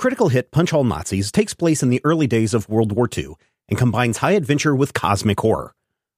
[0.00, 3.34] Critical hit Punch All Nazis takes place in the early days of World War II
[3.68, 5.74] and combines high adventure with cosmic horror.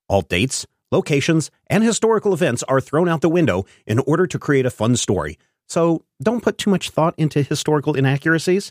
[0.06, 4.66] All dates, locations, and historical events are thrown out the window in order to create
[4.66, 8.70] a fun story, so don't put too much thought into historical inaccuracies.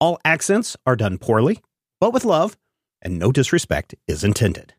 [0.00, 1.60] All accents are done poorly,
[2.00, 2.56] but with love,
[3.02, 4.72] and no disrespect is intended.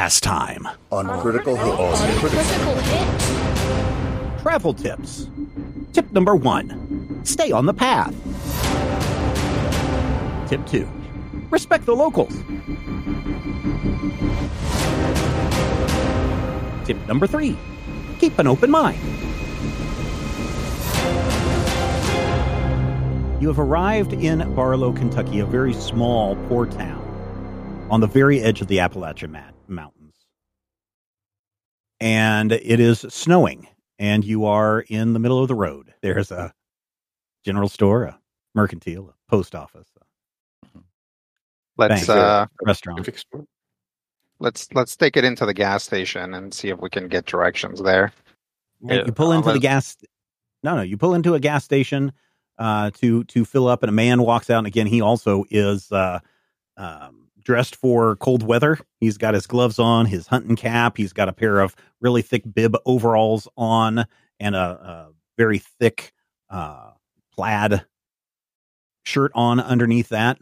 [0.00, 2.18] Last time on Critical Hit.
[2.20, 4.40] Critical hit.
[4.40, 5.28] travel tips.
[5.92, 8.14] Tip number one stay on the path.
[10.48, 10.88] Tip two
[11.50, 12.32] respect the locals.
[16.86, 17.58] Tip number three
[18.18, 18.98] keep an open mind.
[23.42, 26.96] You have arrived in Barlow, Kentucky, a very small, poor town
[27.90, 30.14] on the very edge of the Appalachian Mat- Mountains.
[32.00, 33.68] And it is snowing,
[33.98, 35.92] and you are in the middle of the road.
[36.00, 36.52] There's a
[37.44, 38.18] general store, a
[38.54, 40.78] mercantile, a post office, a
[41.76, 42.18] Let's Bank.
[42.18, 43.08] uh, restaurant.
[44.38, 47.80] let's let's take it into the gas station and see if we can get directions
[47.80, 48.12] there.
[48.86, 49.96] And you pull into the gas.
[50.62, 52.12] No, no, you pull into a gas station
[52.58, 54.58] uh, to to fill up, and a man walks out.
[54.58, 56.20] And again, he also is uh,
[56.76, 58.78] um, dressed for cold weather.
[59.00, 60.96] He's got his gloves on, his hunting cap.
[60.96, 64.06] He's got a pair of really thick bib overalls on,
[64.38, 66.12] and a, a very thick
[66.48, 66.90] uh,
[67.32, 67.84] plaid
[69.04, 70.38] shirt on underneath that.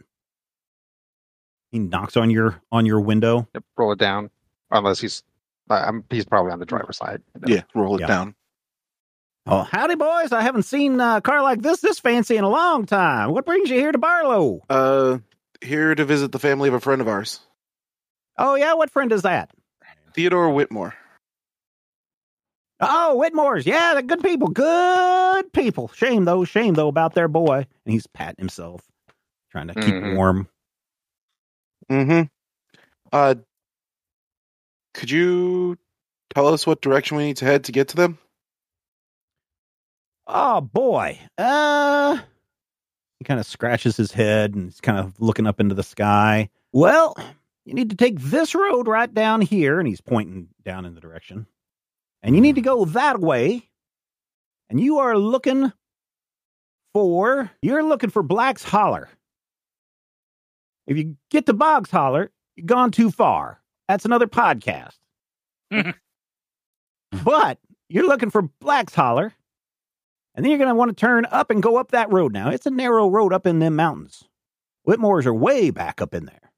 [1.71, 3.47] He knocks on your on your window.
[3.53, 4.29] Yep, roll it down.
[4.71, 5.23] Unless he's,
[5.69, 7.21] uh, I'm, he's probably on the driver's side.
[7.45, 8.07] Yeah, roll it Yeah.
[8.07, 8.35] down.
[9.45, 10.31] Oh, howdy, boys!
[10.31, 13.31] I haven't seen a car like this this fancy in a long time.
[13.31, 14.61] What brings you here to Barlow?
[14.69, 15.19] Uh,
[15.61, 17.39] here to visit the family of a friend of ours,
[18.37, 19.51] Oh yeah, what friend is that?
[20.13, 20.95] Theodore Whitmore.
[22.81, 23.65] Oh, Whitmore's.
[23.65, 24.47] Yeah, they're good people.
[24.47, 25.89] Good people.
[25.89, 27.65] Shame though, shame though about their boy.
[27.85, 28.81] And he's patting himself,
[29.51, 30.15] trying to keep Mhm.
[30.15, 30.47] warm.
[31.89, 32.21] Mm-hmm.
[33.11, 33.35] Uh,
[34.93, 35.77] could you
[36.33, 38.17] tell us what direction we need to head to get to them?
[40.27, 41.19] Oh boy.
[41.37, 42.19] Uh
[43.19, 46.49] he kind of scratches his head and he's kind of looking up into the sky.
[46.71, 47.15] Well,
[47.65, 51.01] you need to take this road right down here, and he's pointing down in the
[51.01, 51.45] direction.
[52.23, 53.69] And you need to go that way.
[54.69, 55.71] And you are looking
[56.93, 59.09] for you're looking for Black's Holler.
[60.87, 63.61] If you get to Boggs Holler, you've gone too far.
[63.87, 64.97] That's another podcast.
[67.23, 67.59] but
[67.89, 69.33] you're looking for Black's Holler.
[70.39, 72.49] And then you're going to want to turn up and go up that road now.
[72.49, 74.23] It's a narrow road up in them mountains.
[74.83, 76.51] Whitmore's are way back up in there.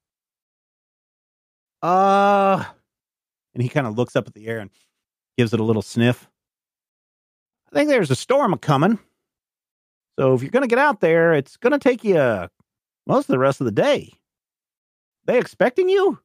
[1.81, 2.63] Uh,
[3.55, 4.69] and he kind of looks up at the air and
[5.35, 6.29] gives it a little sniff.
[7.71, 8.99] I think there's a storm a coming.
[10.19, 12.49] So if you're going to get out there, it's going to take you uh,
[13.07, 14.11] most of the rest of the day.
[15.25, 16.19] They expecting you?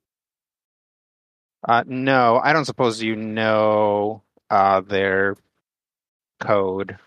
[1.67, 5.37] Uh, no, I don't suppose you know uh, their
[6.39, 6.99] code.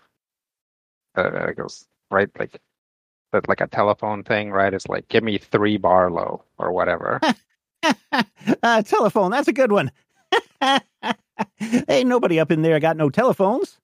[1.26, 2.60] Uh, it goes right like
[3.32, 4.72] that's like a telephone thing, right?
[4.74, 7.20] It's like give me three Barlow or whatever.
[8.62, 9.92] uh, telephone, that's a good one.
[11.88, 13.78] Ain't nobody up in there got no telephones.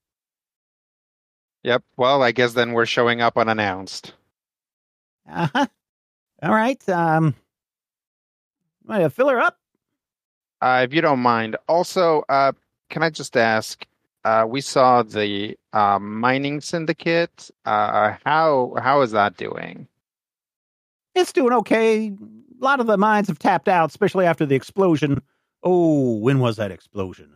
[1.62, 1.82] yep.
[1.96, 4.14] Well, I guess then we're showing up unannounced.
[5.30, 5.66] Uh-huh.
[6.42, 6.88] All right.
[6.88, 7.34] Um,
[8.84, 9.58] want to fill her up?
[10.60, 11.56] Uh, if you don't mind.
[11.68, 12.52] Also, uh,
[12.90, 13.86] can I just ask?
[14.26, 17.48] Uh, we saw the uh, mining syndicate.
[17.64, 19.86] Uh, how how is that doing?
[21.14, 22.08] It's doing okay.
[22.08, 25.22] A lot of the mines have tapped out, especially after the explosion.
[25.62, 27.30] Oh, when was that explosion?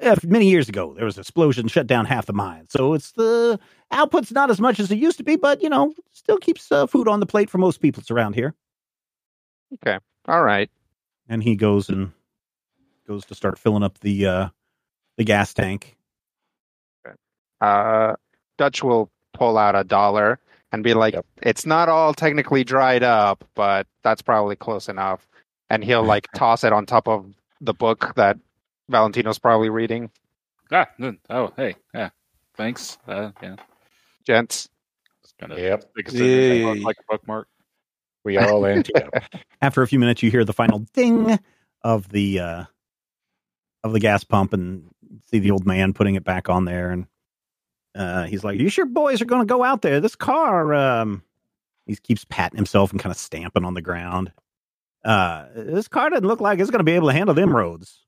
[0.00, 2.66] Uh, many years ago, there was an explosion, shut down half the mine.
[2.68, 3.58] So it's the
[3.90, 6.86] output's not as much as it used to be, but you know, still keeps uh,
[6.86, 8.54] food on the plate for most people around here.
[9.74, 9.98] Okay,
[10.28, 10.70] all right.
[11.28, 12.12] And he goes and
[13.08, 14.48] goes to start filling up the uh,
[15.16, 15.96] the gas tank.
[17.60, 18.14] Uh,
[18.58, 20.38] Dutch will pull out a dollar
[20.72, 25.26] and be like, "It's not all technically dried up, but that's probably close enough."
[25.68, 27.26] And he'll like toss it on top of
[27.60, 28.38] the book that
[28.88, 30.10] Valentino's probably reading.
[30.72, 30.88] Ah,
[31.28, 32.10] oh, hey, yeah,
[32.56, 32.96] thanks.
[33.06, 33.56] Uh, yeah,
[34.26, 34.68] Gents,
[35.22, 35.82] just kind of Yep.
[35.90, 36.80] stick it in there, Yay.
[36.82, 37.48] like a bookmark.
[38.24, 39.12] We all empty up.
[39.62, 41.38] After a few minutes, you hear the final ding
[41.82, 42.64] of the uh,
[43.82, 44.88] of the gas pump, and
[45.26, 46.90] see the old man putting it back on there.
[46.90, 47.06] And
[47.94, 50.00] Uh, he's like, "You sure boys are going to go out there?
[50.00, 51.22] This car." Um,
[51.86, 54.32] he keeps patting himself and kind of stamping on the ground.
[55.04, 58.04] Uh, this car doesn't look like it's going to be able to handle them roads.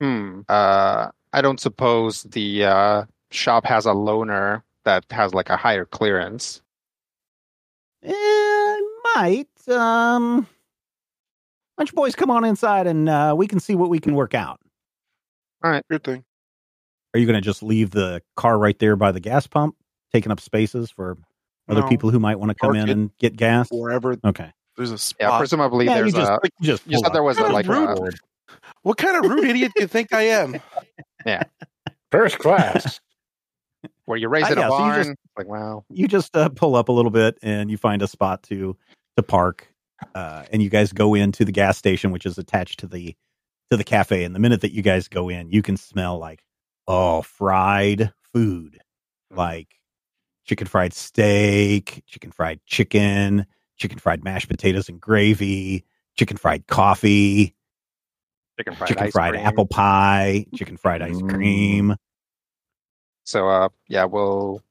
[0.00, 0.40] Hmm.
[0.48, 5.84] Uh, I don't suppose the uh, shop has a loaner that has like a higher
[5.84, 6.62] clearance.
[8.02, 8.84] It
[9.14, 9.68] might.
[9.68, 10.48] Um,
[11.76, 14.14] why don't you boys come on inside and uh, we can see what we can
[14.14, 14.58] work out.
[15.90, 16.24] Good thing.
[17.14, 19.76] Are you going to just leave the car right there by the gas pump,
[20.12, 21.18] taking up spaces for
[21.68, 21.88] other No.
[21.88, 23.68] people who might want to come Park in it and get gas?
[23.70, 24.50] Wherever Okay.
[24.76, 24.96] there's a Yeah,
[25.28, 25.38] spot.
[25.40, 26.40] presumably Yeah, you there's just, a.
[26.60, 27.88] you just You pull said there was a like rude.
[27.90, 28.10] a,
[28.82, 30.56] what kind of rude idiot do you think I am?
[31.26, 31.42] Yeah.
[32.10, 32.98] First class.
[34.06, 35.04] where you raise it yeah, a so you barn.
[35.04, 35.84] just- like wow.
[35.90, 38.76] you just uh, pull up a little bit and you find a spot to
[39.16, 39.66] to park
[40.16, 43.14] uh, and you guys go into the gas station which is attached to the
[43.70, 46.42] to the cafe and the minute that you guys go in you can smell like
[46.88, 48.80] oh fried food
[49.30, 49.80] like
[50.44, 55.84] chicken fried steak chicken fried chicken chicken fried mashed potatoes and gravy
[56.16, 57.54] chicken fried coffee
[58.58, 59.46] Chicken fried chicken fried cream.
[59.46, 61.28] apple pie chicken fried ice Mm.
[61.30, 61.96] cream
[63.24, 64.62] So uh yeah, we'll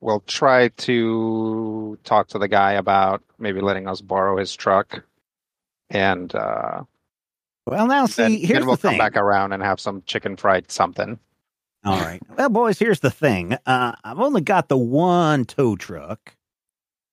[0.00, 5.04] we'll try to talk to the guy about maybe letting us borrow his truck.
[5.90, 6.84] And uh
[7.70, 10.02] well now then, see here's then we'll the thing come back around and have some
[10.06, 11.18] chicken fried something.
[11.84, 12.20] All right.
[12.36, 13.56] Well, boys, here's the thing.
[13.64, 16.34] Uh, I've only got the one tow truck,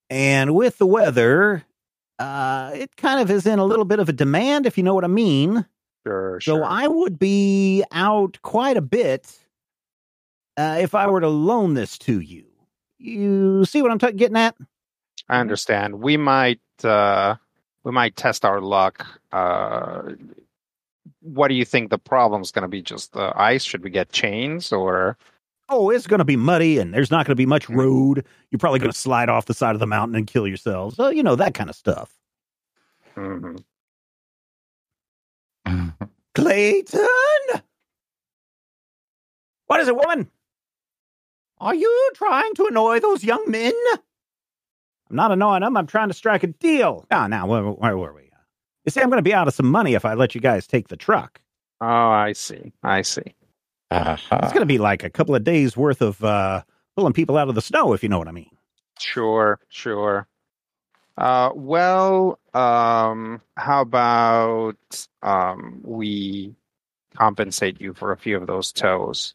[0.09, 1.63] and with the weather,
[2.19, 4.93] uh, it kind of is in a little bit of a demand, if you know
[4.95, 5.65] what I mean.
[6.05, 6.65] Sure, So sure.
[6.65, 9.39] I would be out quite a bit
[10.57, 12.45] uh, if I were to loan this to you.
[12.97, 14.55] You see what I'm t- getting at?
[15.29, 16.01] I understand.
[16.01, 17.35] We might uh
[17.83, 19.05] we might test our luck.
[19.31, 20.11] Uh
[21.25, 22.81] what do you think the problem's going to be?
[22.81, 23.63] Just the ice?
[23.63, 25.17] Should we get chains or
[25.67, 28.23] Oh, it's going to be muddy, and there's not going to be much road.
[28.51, 30.95] You're probably going to slide off the side of the mountain and kill yourselves.
[30.95, 32.15] So, you know, that kind of stuff.
[33.15, 33.63] Mhm.
[36.35, 37.07] Clayton!
[39.65, 40.29] What is it, woman?
[41.59, 43.73] Are you trying to annoy those young men?
[45.09, 45.77] I'm not annoying them.
[45.77, 47.07] I'm trying to strike a deal.
[47.09, 48.24] Ah, now, where, where were we?
[48.85, 50.67] You see, I'm going to be out of some money if I let you guys
[50.67, 51.41] take the truck.
[51.81, 52.71] Oh, I see.
[52.83, 53.35] I see.
[53.91, 54.39] Aha.
[54.43, 56.63] It's going to be like a couple of days worth of uh,
[56.95, 58.51] pulling people out of the snow, if you know what I mean.
[58.99, 60.27] Sure, sure.
[61.17, 64.77] Uh, well, um, how about
[65.23, 66.55] um, we
[67.15, 69.33] compensate you for a few of those toes?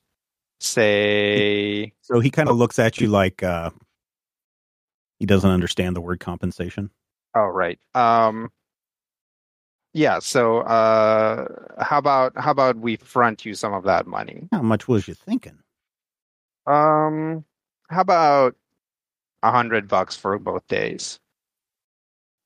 [0.60, 3.70] Say, So he kind of looks at you like uh,
[5.18, 6.90] he doesn't understand the word compensation.
[7.34, 7.78] oh, right.
[7.94, 8.50] Um,
[9.92, 10.18] yeah.
[10.20, 11.46] So, uh,
[11.82, 14.48] how about how about we front you some of that money?
[14.52, 15.58] How much was you thinking?
[16.66, 17.44] Um,
[17.88, 18.54] how about
[19.42, 21.18] a hundred bucks for both days?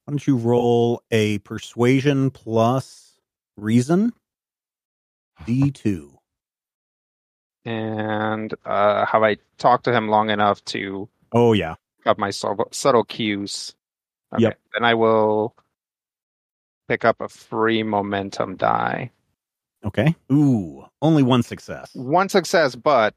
[0.04, 3.18] Why don't you roll a persuasion plus
[3.56, 4.12] reason?
[5.46, 6.10] D2.
[7.64, 11.74] And uh, have I talked to him long enough to Oh, yeah.
[12.06, 13.74] up my subtle, subtle cues.
[14.34, 14.42] Okay.
[14.42, 14.58] Yep.
[14.74, 15.56] Then I will
[16.88, 19.10] pick up a free momentum die.
[19.84, 20.14] Okay.
[20.32, 21.90] Ooh, only one success.
[21.94, 23.14] One success, but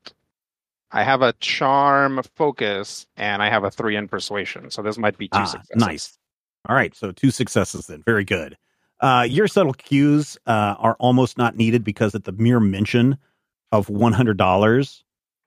[0.91, 4.69] I have a charm focus and I have a three in persuasion.
[4.71, 5.75] So this might be two Ah, successes.
[5.85, 6.17] nice.
[6.67, 6.93] All right.
[6.95, 8.03] So two successes then.
[8.05, 8.57] Very good.
[8.99, 13.17] Uh, your subtle cues uh, are almost not needed because at the mere mention
[13.71, 15.03] of $100,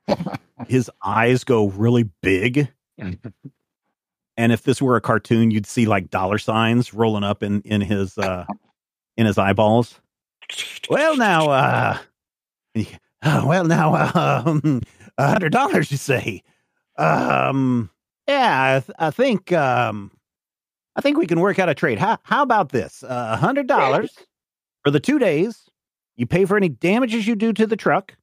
[0.68, 2.68] his eyes go really big.
[4.40, 7.82] And if this were a cartoon, you'd see like dollar signs rolling up in in
[7.82, 8.46] his uh
[9.18, 10.00] in his eyeballs.
[10.88, 11.98] Well, now, uh,
[13.44, 14.80] well, now, um,
[15.18, 16.42] a hundred dollars, you say?
[16.96, 17.90] Um,
[18.26, 20.10] yeah, I, th- I think, um,
[20.96, 21.98] I think we can work out a trade.
[21.98, 23.04] How how about this?
[23.06, 24.16] A hundred dollars
[24.84, 25.68] for the two days.
[26.16, 28.16] You pay for any damages you do to the truck.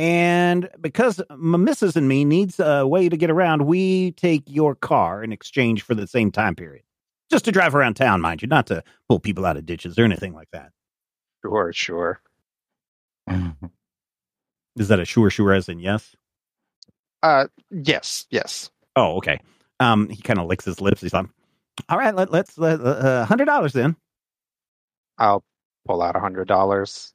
[0.00, 4.74] And because my missus and me needs a way to get around, we take your
[4.74, 6.84] car in exchange for the same time period.
[7.30, 10.04] Just to drive around town, mind you, not to pull people out of ditches or
[10.04, 10.72] anything like that.
[11.44, 12.22] Sure, sure.
[14.76, 16.16] Is that a sure, sure as in yes?
[17.22, 18.70] Uh, yes, yes.
[18.96, 19.38] Oh, okay.
[19.80, 21.02] Um, he kind of licks his lips.
[21.02, 21.26] He's like,
[21.90, 23.96] "All right, let, let's let, uh, hundred dollars then."
[25.18, 25.44] I'll
[25.86, 27.12] pull out a hundred dollars.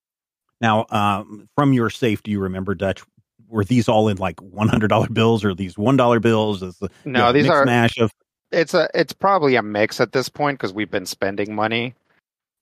[0.62, 3.04] Now, um, from your safe, do you remember Dutch?
[3.48, 6.64] Were these all in like one hundred dollar bills or these one dollar bills?
[6.64, 7.66] Is the No, these mix are.
[7.66, 8.12] mash of
[8.52, 8.90] It's a.
[8.94, 11.94] It's probably a mix at this point because we've been spending money.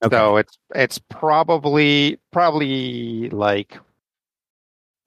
[0.04, 0.16] okay.
[0.16, 3.78] So it's it's probably probably like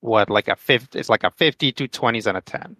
[0.00, 0.98] what like a fifty.
[0.98, 2.76] It's like a fifty, two twenties, and a ten,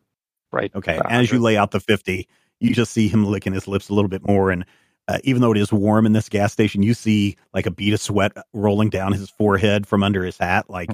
[0.53, 0.73] right?
[0.75, 0.99] Okay.
[1.09, 2.27] As you lay out the 50,
[2.61, 4.51] you just see him licking his lips a little bit more.
[4.51, 4.65] And
[5.09, 7.95] uh, even though it is warm in this gas station, you see like a bead
[7.95, 10.69] of sweat rolling down his forehead from under his hat.
[10.69, 10.91] Like,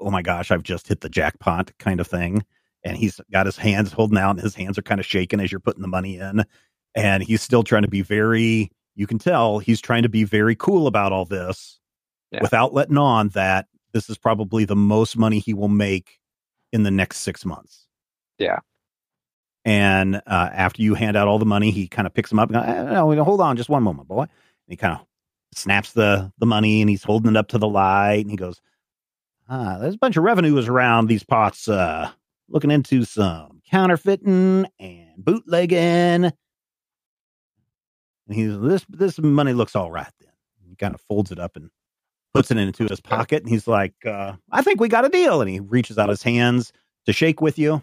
[0.00, 2.44] oh my gosh, I've just hit the jackpot kind of thing.
[2.84, 5.50] And he's got his hands holding out, and his hands are kind of shaking as
[5.50, 6.44] you're putting the money in.
[6.94, 10.54] And he's still trying to be very, you can tell he's trying to be very
[10.54, 11.80] cool about all this
[12.30, 12.40] Yeah.
[12.42, 16.18] without letting on that this is probably the most money he will make
[16.72, 17.86] in the next six months.
[18.38, 18.58] Yeah.
[19.64, 20.20] And uh,
[20.52, 22.50] after you hand out all the money, he kind of picks them up.
[22.50, 24.22] And goes, "Eh, no, hold on, just one moment, boy.
[24.22, 24.30] And
[24.68, 25.06] he kind of
[25.54, 28.20] snaps the the money and he's holding it up to the light.
[28.20, 28.60] And he goes,
[29.48, 31.68] "Ah, there's a bunch of revenuers around these pots.
[31.68, 32.10] Uh,
[32.48, 36.32] looking into some counterfeiting and bootlegging."
[38.26, 40.12] And he's this this money looks all right.
[40.20, 40.30] Then
[40.68, 41.70] he kind of folds it up and
[42.34, 43.42] puts it into his pocket.
[43.42, 46.22] And he's like, uh, "I think we got a deal." And he reaches out his
[46.22, 46.72] hands
[47.06, 47.82] to shake with you.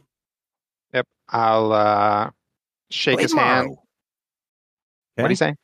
[1.31, 1.41] Yep.
[1.41, 2.29] I'll uh,
[2.89, 3.67] shake his hand.
[3.67, 3.83] Morrow.
[5.15, 5.55] What do you say?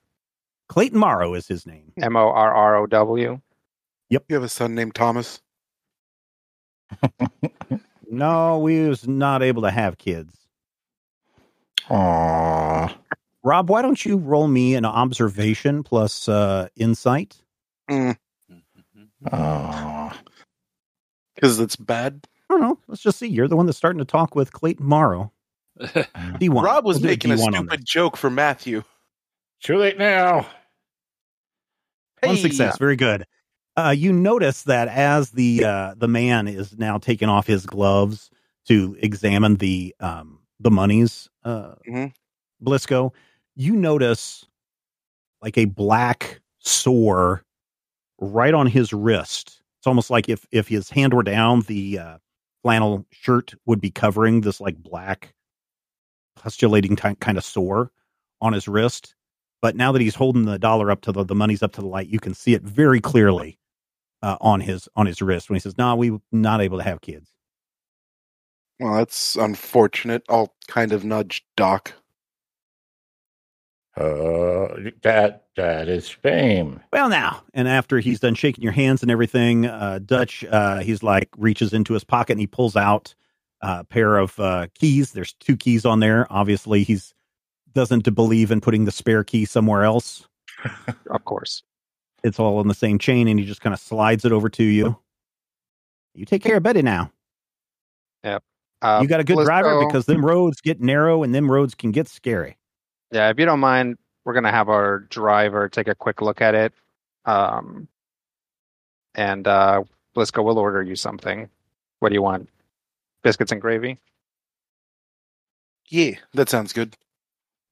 [0.70, 1.94] Clayton Morrow is his name.
[2.02, 3.40] M O R R O W.
[4.10, 4.26] Yep.
[4.30, 5.42] You have a son named Thomas.
[8.10, 10.34] No, we was not able to have kids.
[11.90, 12.98] Aw.
[13.44, 17.42] Rob, why don't you roll me an observation plus uh, insight?
[21.36, 22.28] Because it's bad.
[22.50, 22.80] I don't know.
[22.88, 23.28] Let's just see.
[23.28, 25.32] You're the one that's starting to talk with Clayton Morrow.
[25.80, 26.64] D1.
[26.64, 28.84] Rob was We'll making a D1 stupid joke for Matthew.
[29.62, 30.48] Too late now.
[32.24, 32.78] One success.
[32.78, 33.26] Very good.
[33.76, 38.32] Uh, you notice that as the uh, the man is now taking off his gloves
[38.68, 42.12] to examine the um, the monies, uh, Mhm.
[42.64, 43.12] Blisco,
[43.56, 44.46] you notice
[45.44, 47.44] like a black sore
[48.20, 49.62] right on his wrist.
[49.80, 52.18] It's almost like if if his hand were down, the uh,
[52.64, 55.36] flannel shirt would be covering this like black
[56.42, 57.92] pustulating ty- kind of sore
[58.42, 59.16] on his wrist.
[59.62, 61.88] But now that he's holding the dollar up to the the money's up to the
[61.88, 63.58] light, you can see it very clearly
[64.22, 67.02] uh, on his on his wrist when he says, "No, we not able to have
[67.02, 67.32] kids."
[68.80, 70.24] Well, that's unfortunate.
[70.30, 71.94] I'll kind of nudge Doc.
[73.96, 76.80] Uh, that that is fame.
[76.94, 81.02] Well, now, and after he's done shaking your hands and everything, uh, Dutch, uh, he's
[81.02, 83.16] like reaches into his pocket and he pulls out
[83.62, 85.12] a pair of uh, keys.
[85.12, 86.28] There's two keys on there.
[86.30, 87.14] Obviously, he's
[87.74, 90.28] doesn't believe in putting the spare key somewhere else.
[91.10, 91.64] Of course.
[92.24, 94.64] It's all in the same chain, and he just kind of slides it over to
[94.64, 94.98] you.
[96.16, 97.12] You take care of Betty now.
[98.82, 101.92] Uh, you got a good driver because them roads get narrow and them roads can
[101.92, 102.58] get scary.
[103.12, 106.54] Yeah, if you don't mind, we're gonna have our driver take a quick look at
[106.54, 106.74] it.
[107.26, 107.88] Um,
[109.16, 109.84] and uh,
[110.16, 111.50] Blisco will order you something.
[112.00, 112.50] What do you want?
[113.24, 113.98] Biscuits and gravy.
[115.90, 116.96] Yeah, that sounds good.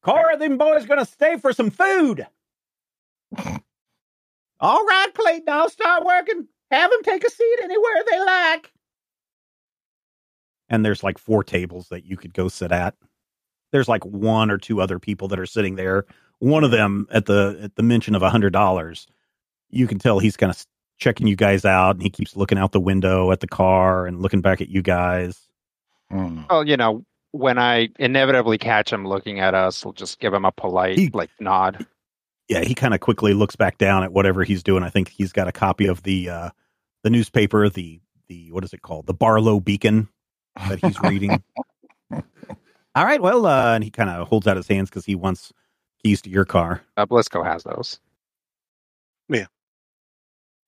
[0.01, 2.25] Cora, them boys gonna stay for some food.
[4.59, 6.47] All right, Clayton, I'll start working.
[6.71, 8.71] Have them take a seat anywhere they like.
[10.69, 12.95] And there's like four tables that you could go sit at.
[13.71, 16.05] There's like one or two other people that are sitting there.
[16.39, 19.07] One of them at the at the mention of a hundred dollars,
[19.69, 20.65] you can tell he's kind of
[20.97, 24.21] checking you guys out, and he keeps looking out the window at the car and
[24.21, 25.39] looking back at you guys.
[26.09, 26.43] Hmm.
[26.49, 30.45] Well, you know, when I inevitably catch him looking at us, we'll just give him
[30.45, 31.85] a polite He- like nod.
[32.47, 34.83] yeah, he kind of quickly looks back down at whatever he's doing.
[34.83, 36.49] I think he's got a copy of the uh
[37.03, 39.05] the newspaper, the the what is it called?
[39.07, 40.07] The Barlow Beacon
[40.69, 41.43] that he's reading.
[42.11, 45.51] All right, well, uh and he kind of holds out his hands because he wants
[46.03, 46.81] keys to your car.
[46.95, 47.99] Uh, Blisco has those.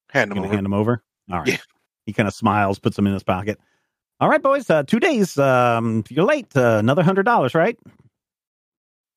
[0.10, 0.56] Hand You him gonna over.
[0.56, 1.04] hand him over?
[1.32, 1.48] All right.
[1.50, 1.58] Yeah.
[2.06, 3.60] He kind of smiles, puts them in his pocket.
[4.20, 4.70] All right, boys.
[4.70, 5.38] Uh, two days.
[5.38, 7.78] Um, if you're late, uh, another hundred dollars, right?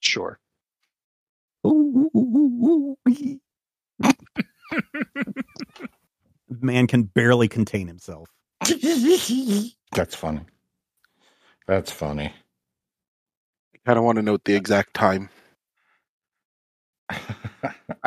[0.01, 0.39] Sure.
[1.67, 3.41] Ooh, ooh, ooh, ooh.
[6.61, 8.29] Man can barely contain himself.
[9.93, 10.41] That's funny.
[11.67, 12.33] That's funny.
[13.75, 15.31] I kind of want to note the exact time.
[17.11, 17.23] I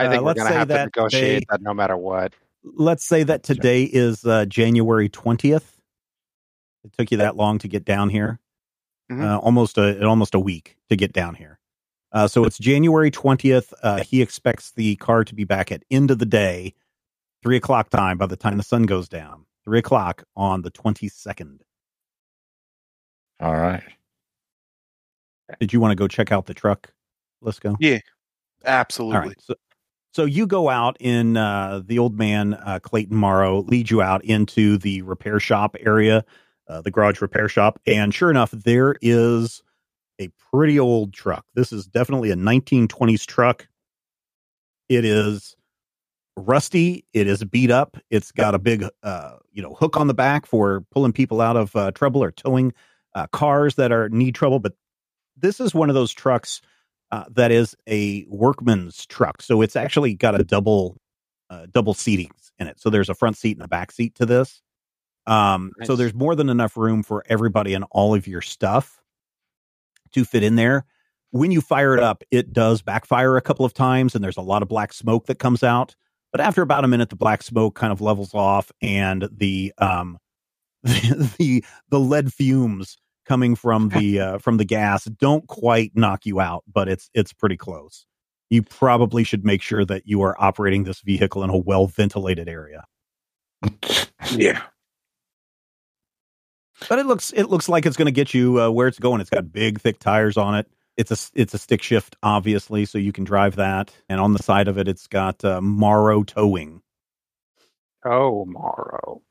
[0.05, 2.33] Uh, think we're let's gonna say have to negotiate they- that no matter what.
[2.63, 5.63] Let's say that today is uh, January 20th.
[6.83, 8.39] It took you that long to get down here.
[9.11, 9.23] Mhm.
[9.23, 11.59] Uh, almost a almost a week to get down here.
[12.11, 13.73] Uh, so it's January 20th.
[13.81, 16.73] Uh, he expects the car to be back at end of the day,
[17.41, 19.45] three o'clock time by the time the sun goes down.
[19.65, 21.59] Three o'clock on the 22nd.
[23.39, 23.83] All right.
[25.59, 26.93] Did you want to go check out the truck?
[27.41, 27.75] Let's go.
[27.79, 27.99] Yeah,
[28.65, 29.29] absolutely.
[29.29, 29.41] right.
[29.41, 29.55] So,
[30.13, 34.23] So you go out in uh, the old man uh, Clayton Morrow leads you out
[34.23, 36.23] into the repair shop area,
[36.67, 39.63] uh, the garage repair shop, and sure enough, there is
[40.19, 41.45] a pretty old truck.
[41.55, 43.67] This is definitely a 1920s truck.
[44.87, 45.55] It is
[46.37, 47.05] rusty.
[47.13, 47.97] It is beat up.
[48.11, 51.57] It's got a big, uh, you know, hook on the back for pulling people out
[51.57, 52.73] of uh, trouble or towing
[53.15, 54.59] uh, cars that are need trouble.
[54.59, 54.73] But
[55.35, 56.61] this is one of those trucks
[57.13, 59.39] uh, that is a workman's truck.
[59.43, 60.97] So it's actually got a double
[61.51, 62.79] uh, double seatings in it.
[62.79, 64.63] So there's a front seat and a back seat to this.
[65.27, 68.99] Um, So there's more than enough room for everybody and all of your stuff
[70.13, 70.85] to fit in there.
[71.29, 74.41] When you fire it up, it does backfire a couple of times, and there's a
[74.41, 75.95] lot of black smoke that comes out.
[76.31, 80.17] But after about a minute, the black smoke kind of levels off, and the um,
[80.83, 86.39] the the lead fumes coming from the uh, from the gas don't quite knock you
[86.39, 88.05] out, but it's it's pretty close.
[88.49, 92.47] You probably should make sure that you are operating this vehicle in a well ventilated
[92.47, 92.85] area.
[94.31, 94.61] Yeah.
[96.89, 99.21] But it looks it looks like it's going to get you uh, where it's going.
[99.21, 100.67] It's got big thick tires on it.
[100.97, 103.93] It's a it's a stick shift, obviously, so you can drive that.
[104.09, 106.81] And on the side of it, it's got uh, Morrow towing.
[108.05, 109.21] Oh, Morrow.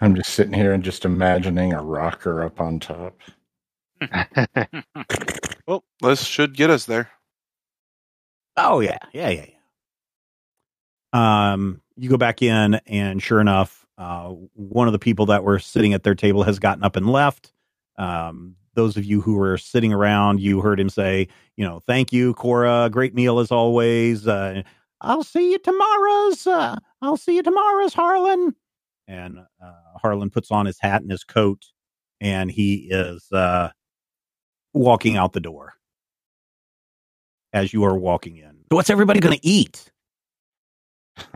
[0.00, 3.18] I'm just sitting here and just imagining a rocker up on top.
[5.66, 7.10] Well, this should get us there.
[8.56, 9.46] Oh yeah, yeah, yeah,
[11.14, 11.52] yeah.
[11.52, 15.58] Um, you go back in, and sure enough, uh, one of the people that were
[15.58, 17.52] sitting at their table has gotten up and left.
[17.96, 22.12] Um, those of you who were sitting around, you heard him say, "You know, thank
[22.12, 22.90] you, Cora.
[22.92, 24.26] Great meal as always.
[24.28, 24.62] Uh,
[25.00, 26.46] I'll see you tomorrow's.
[26.46, 28.54] Uh, I'll see you tomorrow's, Harlan."
[29.06, 31.62] And uh, Harlan puts on his hat and his coat,
[32.20, 33.68] and he is uh,
[34.72, 35.74] walking out the door
[37.52, 38.50] as you are walking in.
[38.70, 39.90] So what's everybody going to eat?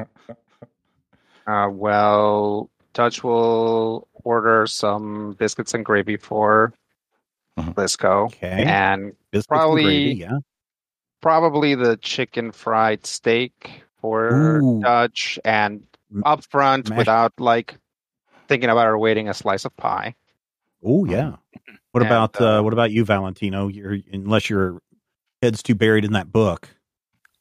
[1.47, 6.75] Uh, well, Dutch will order some biscuits and gravy for
[7.59, 7.75] Mhm.
[7.75, 8.65] Blisco, Okay.
[8.67, 10.39] and Biscuits probably- and gravy, yeah.
[11.23, 14.81] probably the chicken fried steak for Ooh.
[14.83, 15.88] Dutch, and M-
[16.25, 17.79] up front mashed- without like
[18.49, 20.15] thinking about or waiting a slice of pie.
[20.85, 21.37] Oh yeah.
[21.93, 23.69] What And, about uh, uh, what about you, Valentino?
[23.69, 24.81] You're unless your
[25.43, 26.69] head's too buried in that book.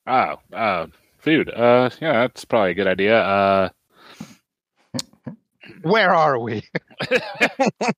[0.07, 1.49] Oh, uh, food.
[1.49, 3.19] Uh, yeah, that's probably a good idea.
[3.19, 3.69] Uh,
[5.81, 6.63] Where are we?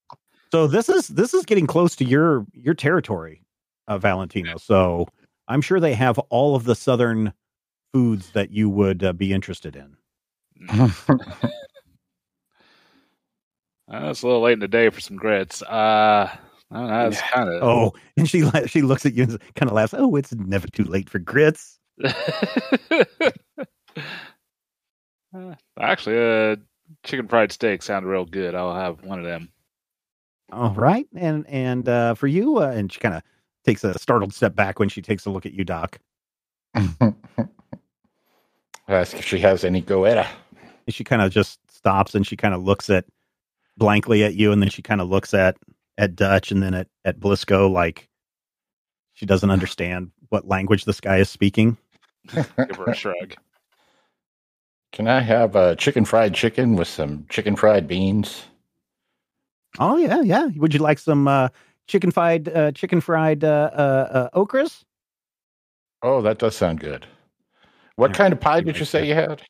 [0.51, 3.43] So this is this is getting close to your your territory,
[3.87, 4.57] uh, Valentino.
[4.57, 5.07] So
[5.47, 7.33] I'm sure they have all of the southern
[7.93, 9.95] foods that you would uh, be interested in.
[10.69, 10.89] uh,
[13.87, 15.61] it's a little late in the day for some grits.
[15.61, 16.29] Uh,
[16.71, 17.07] I don't know.
[17.07, 17.63] It's kind of.
[17.63, 19.93] Oh, and she la- she looks at you and kind of laughs.
[19.97, 21.79] Oh, it's never too late for grits.
[22.03, 22.13] Uh,
[25.79, 26.55] Actually, uh,
[27.03, 28.55] chicken fried steak sound real good.
[28.55, 29.49] I'll have one of them.
[30.51, 33.23] All right, and and uh, for you, uh, and she kind of
[33.65, 35.99] takes a startled step back when she takes a look at you, Doc.
[38.87, 40.27] Ask if she has any goetta.
[40.89, 43.05] And she kind of just stops and she kind of looks at
[43.77, 45.55] blankly at you, and then she kind of looks at
[45.99, 48.09] at Dutch and then at at Blisco like
[49.13, 51.77] she doesn't understand what language this guy is speaking.
[52.33, 53.35] Give her a shrug.
[54.91, 58.45] Can I have a chicken fried chicken with some chicken fried beans?
[59.77, 60.47] Oh yeah, yeah.
[60.55, 61.49] Would you like some uh,
[61.85, 64.85] chicken fried uh, chicken fried uh, uh, uh, okras?
[66.01, 67.05] Oh, that does sound good.
[67.95, 69.05] What kind of pie did you say that.
[69.05, 69.43] you had?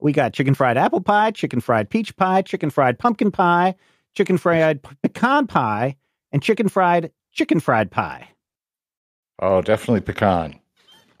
[0.00, 3.74] We got chicken fried apple pie, chicken fried peach pie, chicken fried pumpkin pie,
[4.14, 5.96] chicken fried pecan pie,
[6.32, 8.28] and chicken fried chicken fried pie.
[9.40, 10.58] Oh, definitely pecan.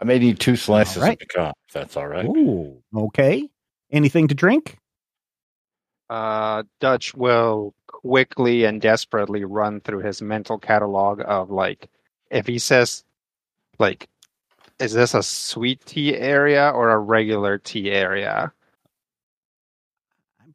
[0.00, 1.12] I may need two slices All right.
[1.12, 2.24] of pecan, if that's all right.
[2.24, 3.48] Ooh, okay.
[3.92, 4.78] Anything to drink?
[6.08, 11.88] Uh, Dutch will quickly and desperately run through his mental catalog of like,
[12.30, 13.04] if he says,
[13.78, 14.08] like,
[14.78, 18.52] is this a sweet tea area or a regular tea area?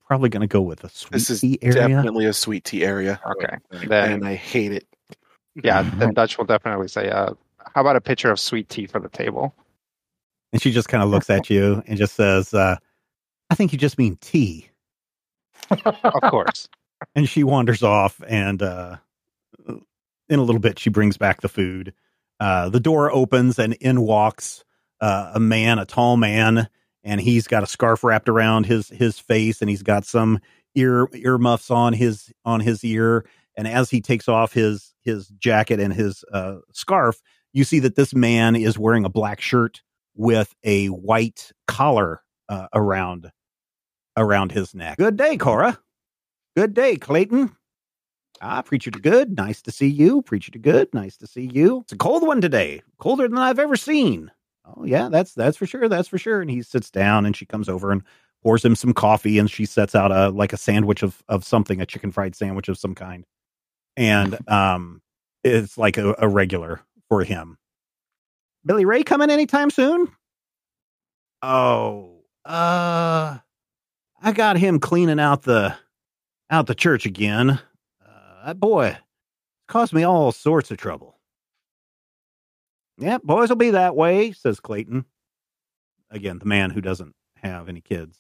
[0.06, 1.88] I'm probably going to go with a sweet This is tea area.
[1.88, 3.58] definitely a sweet tea area, Okay,
[3.92, 4.86] and I hate it.
[5.64, 7.34] yeah, then Dutch will definitely say, uh,
[7.74, 9.56] how about a pitcher of sweet tea for the table?
[10.54, 12.78] And she just kind of looks at you and just says, uh,
[13.50, 14.70] I think you just mean tea.
[15.72, 16.70] Of course.
[17.14, 18.96] And she wanders off, and uh,
[19.68, 21.94] in a little bit, she brings back the food.
[22.40, 24.64] Uh, the door opens, and in walks
[25.02, 26.70] uh, a man, a tall man,
[27.06, 30.40] and he's got a scarf wrapped around his his face, and he's got some
[30.74, 33.26] ear earmuffs on his on his ear.
[33.56, 37.22] And as he takes off his his jacket and his uh, scarf,
[37.54, 39.82] you see that this man is wearing a black shirt
[40.16, 43.32] with a white collar uh, around
[44.18, 44.98] around his neck.
[44.98, 45.80] Good day, Cora.
[46.58, 47.56] Good day, Clayton.
[48.42, 49.38] Ah, preacher to good.
[49.38, 50.22] Nice to see you.
[50.22, 50.94] Preacher to good.
[50.94, 51.82] Nice to see you.
[51.82, 52.82] It's a cold one today.
[52.98, 54.32] Colder than I've ever seen.
[54.68, 55.88] Oh yeah, that's that's for sure.
[55.88, 56.42] That's for sure.
[56.42, 58.04] And he sits down, and she comes over and
[58.44, 61.82] pours him some coffee, and she sets out a like a sandwich of of something,
[61.82, 63.26] a chicken fried sandwich of some kind,
[63.98, 65.02] and um,
[65.44, 67.58] it's like a, a regular for him.
[68.66, 70.12] Billy Ray coming anytime soon?
[71.44, 73.38] Oh, uh,
[74.22, 75.76] I got him cleaning out the
[76.50, 77.60] out the church again.
[78.04, 78.98] Uh, that boy
[79.68, 81.15] caused me all sorts of trouble.
[82.98, 85.06] Yep, boys will be that way, says Clayton.
[86.10, 88.20] Again, the man who doesn't have any kids.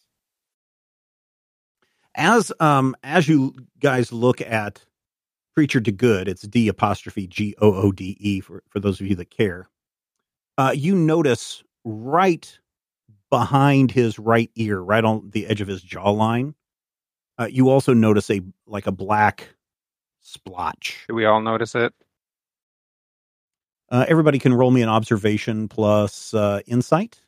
[2.15, 4.85] As um as you guys look at
[5.53, 9.07] Preacher to Good, it's D apostrophe G O O D E for, for those of
[9.07, 9.69] you that care.
[10.57, 12.57] Uh, you notice right
[13.29, 16.53] behind his right ear, right on the edge of his jawline,
[17.37, 19.49] uh, you also notice a like a black
[20.21, 21.05] splotch.
[21.07, 21.93] Do we all notice it?
[23.89, 27.19] Uh, everybody can roll me an observation plus uh, insight.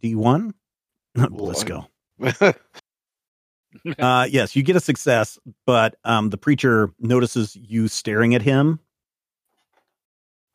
[0.00, 0.54] D one.
[1.16, 1.86] Blisco.
[3.98, 8.80] Uh, yes, you get a success, but um, the preacher notices you staring at him.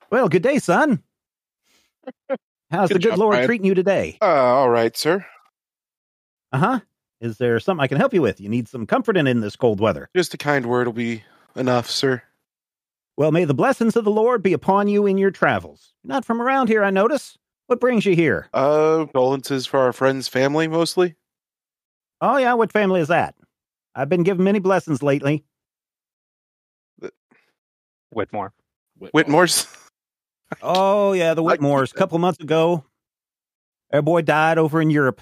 [0.10, 1.02] Well, good day, son.
[2.72, 3.46] How's Good the good job, Lord Brian.
[3.46, 4.18] treating you today?
[4.22, 5.26] uh, all right, sir.
[6.52, 6.80] Uh huh.
[7.22, 8.42] Is there something I can help you with?
[8.42, 10.10] You need some comforting in this cold weather.
[10.16, 11.24] Just a kind word will be
[11.56, 12.24] enough, sir.
[13.18, 15.94] Well, may the blessings of the Lord be upon you in your travels.
[16.04, 17.38] You're not from around here, I notice.
[17.68, 18.50] What brings you here?
[18.54, 21.16] Uh, condolences for our friend's family, mostly.
[22.22, 23.36] Oh, yeah, what family is that?
[23.96, 25.44] I've been given many blessings lately.
[28.12, 28.54] Whitmore.
[29.00, 29.68] Whitmore's.
[30.62, 31.86] Oh, yeah, the Whitmores.
[31.86, 31.98] A keep that.
[31.98, 32.86] couple months ago,
[33.92, 35.20] our boy died over in Europe.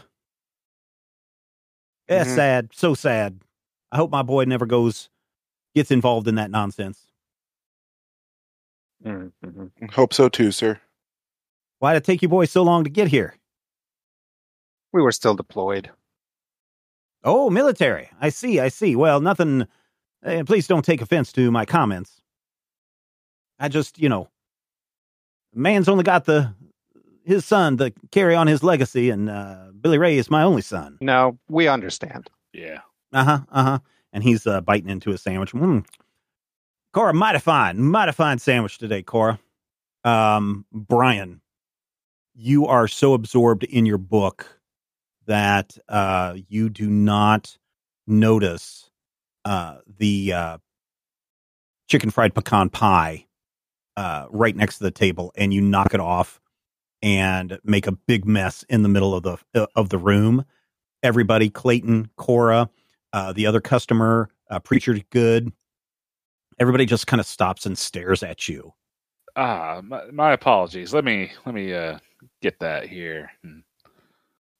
[2.10, 2.36] Yeah, Mhm.
[2.36, 2.69] sad.
[2.73, 3.39] So sad.
[3.93, 5.10] I hope my boy never goes,
[5.73, 7.08] gets involved in that nonsense.
[9.06, 9.86] Mm-hmm.
[9.94, 10.80] Hope so too, sir.
[11.80, 13.36] Why'd it take you boys so long to get here?
[14.94, 15.90] We were still deployed.
[17.24, 18.10] Oh, military.
[18.20, 18.96] I see, I see.
[18.96, 19.68] Well, nothing.
[20.24, 22.22] eh, please don't take offense to my comments.
[23.60, 24.28] I just, you know,
[25.54, 26.54] man's only got the
[27.24, 30.98] his son to carry on his legacy, and uh, Billy Ray is my only son.
[31.02, 32.30] No, we understand.
[32.54, 32.80] Yeah.
[33.14, 33.80] Uh huh, uh huh.
[34.12, 35.52] And he's uh, biting into his sandwich.
[35.54, 35.86] Mm.
[36.93, 39.39] Cora, mighty fine, mighty fine sandwich today, Cora.
[40.04, 41.39] Um, Brian,
[42.34, 44.60] you are so absorbed in your book
[45.25, 47.58] that uh, you do not
[48.08, 48.89] notice
[49.45, 50.58] uh, the uh,
[51.88, 53.25] chicken fried pecan pie
[53.95, 56.41] uh, right next to the table, and you knock it off
[57.01, 60.43] and make a big mess in the middle of the uh, of the room.
[61.04, 62.69] Everybody, Clayton, Cora,
[63.13, 65.54] uh, the other customer, uh, preacher good.
[66.62, 68.71] Everybody just kind of stops and stares at you.
[69.36, 70.93] Ah, my, my apologies.
[70.93, 71.97] Let me let me uh
[72.43, 73.63] get that here and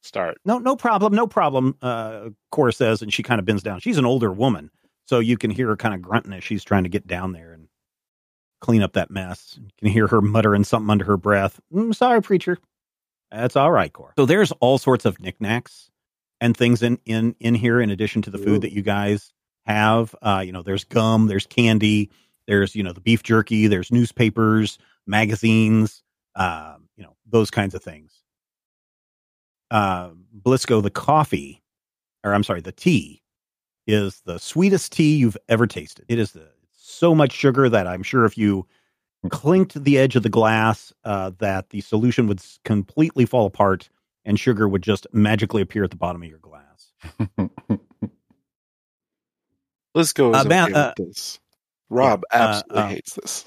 [0.02, 0.40] start.
[0.44, 1.78] No, no problem, no problem.
[1.80, 3.82] Uh, Cora says, and she kind of bends down.
[3.82, 4.72] She's an older woman,
[5.06, 7.54] so you can hear her kind of grunting as she's trying to get down there
[7.54, 7.68] and
[8.62, 9.60] clean up that mess.
[9.62, 11.60] You can hear her muttering something under her breath.
[11.72, 12.58] Mm, sorry, preacher.
[13.30, 14.14] That's all right, Cora.
[14.18, 15.92] So there's all sorts of knickknacks
[16.40, 19.32] and things in in in here, in addition to the food that you guys
[19.65, 20.15] have.
[20.21, 22.10] Uh, you know, there's gum, there's candy,
[22.47, 26.04] there's you know the beef jerky, there's newspapers, magazines,
[26.36, 28.13] um, you know those kinds of things.
[29.69, 31.62] Uh, Blisco, the coffee,
[32.24, 33.21] or I'm sorry, the tea,
[33.88, 36.06] is the sweetest tea you've ever tasted.
[36.10, 38.67] It is the so much sugar that I'm sure if you
[39.30, 43.89] clinked the edge of the glass, uh, that the solution would completely fall apart
[44.26, 46.93] and sugar would just magically appear at the bottom of your glass.
[49.94, 50.34] Let's go.
[50.34, 51.40] Uh, is Ba- okay uh, with this.
[51.90, 53.46] Rob yeah, uh, absolutely uh, hates this.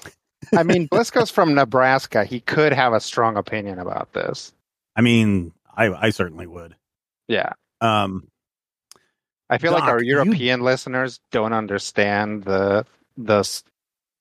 [0.55, 2.23] I mean, Blisco's from Nebraska.
[2.25, 4.53] He could have a strong opinion about this.
[4.95, 6.75] I mean, I, I certainly would.
[7.27, 7.53] Yeah.
[7.81, 8.27] Um,
[9.49, 12.85] I feel like Doc, our you- European listeners don't understand the
[13.17, 13.63] the s-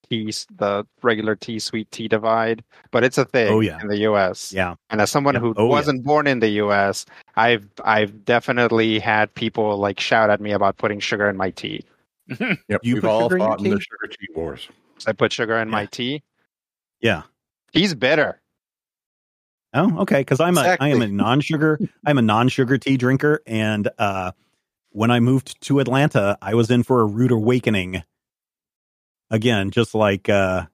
[0.09, 3.81] tea, the regular tea sweet tea divide, but it's a thing Oh, yeah.
[3.81, 4.53] in the U.S.
[4.53, 5.41] yeah, And as someone Yeah.
[5.41, 7.05] who Oh, wasn't born in the U.S.,
[7.37, 11.85] I've I've definitely had people like shout at me about putting sugar in my tea.
[12.29, 14.69] Yep, You we've all sugar in fought in the sugar tea wars.
[14.99, 16.23] So I put sugar in my tea.
[17.01, 17.23] yeah.
[17.73, 18.41] he's bitter.
[19.75, 20.21] Oh, okay.
[20.21, 24.33] Because I'm a I am a non-sugar I'm a non-sugar tea drinker, and uh,
[24.91, 28.03] when I moved to Atlanta, I was in for a rude awakening.
[29.31, 30.67] Again, just like uh,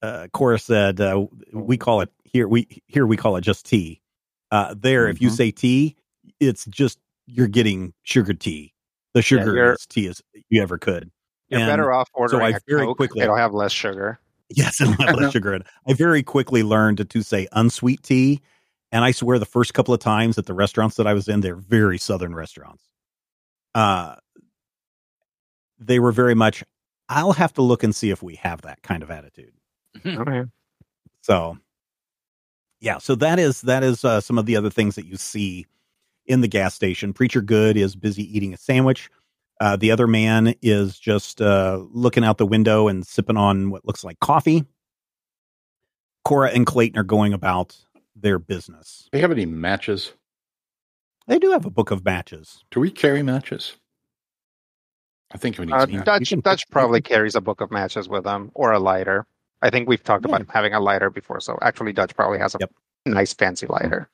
[0.00, 2.48] uh, Cora said uh, we call it here.
[2.48, 4.00] We here we call it just tea.
[4.50, 5.36] Uh, there, if you Mhm.
[5.36, 5.96] say tea,
[6.40, 8.72] it's just you're getting sugar tea,
[9.14, 11.10] the sugar you're- tea as you ever could.
[11.48, 12.96] You're And better off I so a very Coke.
[12.96, 14.20] quickly- It'll have less sugar.
[14.50, 15.54] Yes, and have less sugar.
[15.54, 15.62] in.
[15.86, 18.40] I very quickly learned to, to say unsweet tea,
[18.92, 21.40] and I swear the first couple of times at the restaurants that I was in,
[21.40, 22.84] they're very southern restaurants.
[23.74, 24.16] Uh,
[25.78, 26.62] they were very much.
[27.08, 29.52] I'll have to look and see if we have that kind of attitude.
[30.04, 30.44] Okay.
[31.22, 31.58] So,
[32.80, 35.66] yeah, so that is that is uh, some of the other things that you see
[36.30, 37.12] in the gas station.
[37.12, 39.10] Preacher Good is busy eating a sandwich.
[39.60, 43.84] Uh, the other man is just uh, looking out the window and sipping on what
[43.84, 44.64] looks like coffee.
[46.24, 47.76] Cora and Clayton are going about
[48.14, 49.08] their business.
[49.12, 50.12] Do you have any matches?
[51.26, 52.64] They do have a book of matches.
[52.70, 53.76] Do we carry matches?
[55.32, 56.04] I think we need Uh, some matches.
[56.04, 59.26] Dutch You Dutch probably carries a book of matches with him or a lighter.
[59.62, 60.36] I think we've talked Yeah.
[60.36, 62.72] about having a lighter before, so actually Dutch probably has a Yep.
[63.06, 64.08] nice fancy lighter.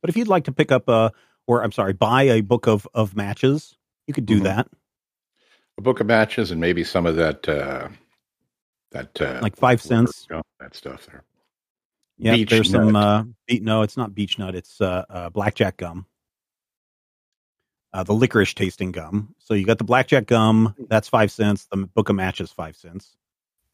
[0.00, 1.12] But if you'd like to pick up a,
[1.46, 4.44] or I'm sorry, buy a book of of matches, you could do Mhm.
[4.44, 4.68] that.
[5.76, 7.88] a book of matches and maybe some of that uh
[8.90, 10.26] that uh Like five cents.
[10.28, 11.22] you know, that stuff there.
[12.16, 12.90] Yeah, Beech there's some.
[12.92, 13.04] nut.
[13.04, 14.56] Uh, be- no, it's not beech nut.
[14.56, 16.06] It's uh, uh, blackjack gum.
[17.92, 19.34] Uh, the licorice tasting gum.
[19.38, 20.74] So you got the blackjack gum.
[20.88, 21.66] That's five cents.
[21.70, 23.16] The book of matches five cents.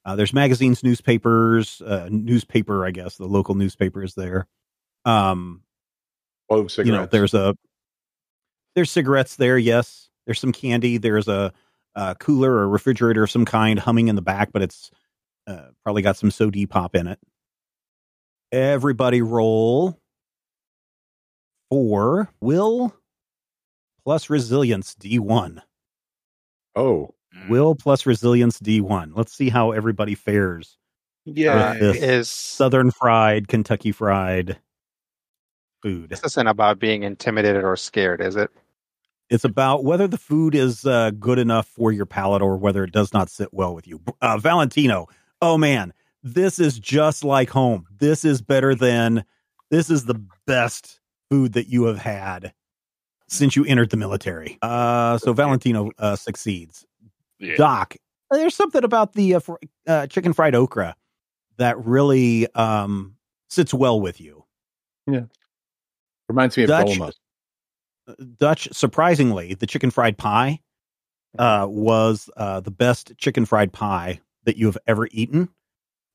[0.05, 2.85] Uh, there's magazines, newspapers, uh, newspaper.
[2.85, 4.47] I guess the local newspaper is there.
[5.07, 5.63] Um,
[6.51, 6.87] Oh, cigarettes.
[6.87, 7.55] you know, there's a
[8.75, 9.57] there's cigarettes there.
[9.59, 10.99] Yes, there's some candy.
[10.99, 11.53] There's a,
[11.95, 14.91] a cooler or refrigerator of some kind humming in the back, but it's
[15.47, 17.19] uh, probably got some sody pop in it.
[18.53, 19.99] Everybody roll
[21.71, 22.95] for will
[24.05, 25.61] plus resilience D1.
[26.77, 27.15] oh,
[27.49, 29.13] Will plus resilience D1.
[29.17, 30.77] Let's see how everybody fares.
[31.25, 31.75] Yeah.
[31.75, 34.59] This- Is Southern fried, Kentucky fried
[35.85, 36.09] food.
[36.09, 38.51] this isn't about being intimidated or scared, is it?
[39.31, 42.93] It's about whether the food is uh, good enough for your palate or whether it
[42.93, 44.01] does not sit well with you.
[44.21, 45.09] Uh, Valentino,
[45.41, 45.93] oh man,
[46.23, 47.87] this is just like home.
[47.99, 49.25] This is better than,
[49.71, 52.53] this is the best food that you have had
[53.29, 54.59] since you entered the military.
[54.63, 56.87] Uh, so Valentino uh, succeeds.
[57.39, 57.57] Yeah.
[57.57, 57.97] Doc,
[58.31, 59.55] there's something about the uh, fr-
[59.87, 60.97] uh, chicken fried okra
[61.57, 63.17] that really um,
[63.49, 64.45] sits well with you.
[66.29, 67.13] Reminds me of Dutch- Dolomos.
[68.39, 70.61] Dutch, surprisingly, the chicken fried pie
[71.39, 75.49] uh, was uh, the best chicken fried pie that you have ever eaten,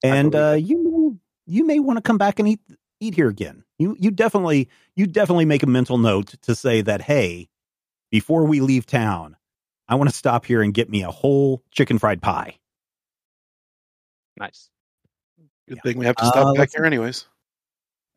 [0.03, 2.59] and uh, you you may want to come back and eat
[2.99, 3.63] eat here again.
[3.79, 7.49] You you definitely you definitely make a mental note to say that hey,
[8.11, 9.35] before we leave town,
[9.87, 12.59] I want to stop here and get me a whole chicken fried pie.
[14.37, 14.69] Nice.
[15.67, 15.81] Good Yeah.
[15.81, 17.25] thing we have to Uh, stop back here anyways.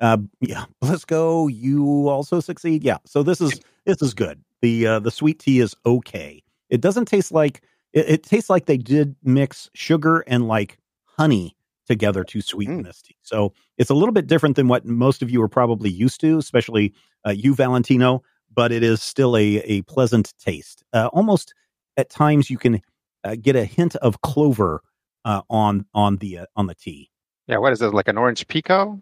[0.02, 1.46] Uh, yeah, let's go.
[1.46, 2.82] You also succeed.
[2.84, 2.98] Yeah.
[3.06, 4.42] So this is this is good.
[4.60, 6.42] The uh, the sweet tea is okay.
[6.68, 7.62] It doesn't taste like
[7.92, 12.84] it, it tastes like they did mix sugar and like honey together to sweeten Mm.
[12.84, 13.16] this tea.
[13.22, 16.36] So it's a little bit different than what most of you are probably used to,
[16.38, 16.92] especially
[17.26, 18.22] uh, you, Valentino.
[18.54, 20.82] But it is still a a pleasant taste.
[20.92, 21.54] Uh, almost
[21.96, 22.82] at times you can
[23.24, 24.82] uh, get a hint of clover
[25.24, 27.08] uh, on on the uh, on the tea.
[27.46, 27.94] Yeah, what is it?
[27.94, 29.00] Like an orange pekoe?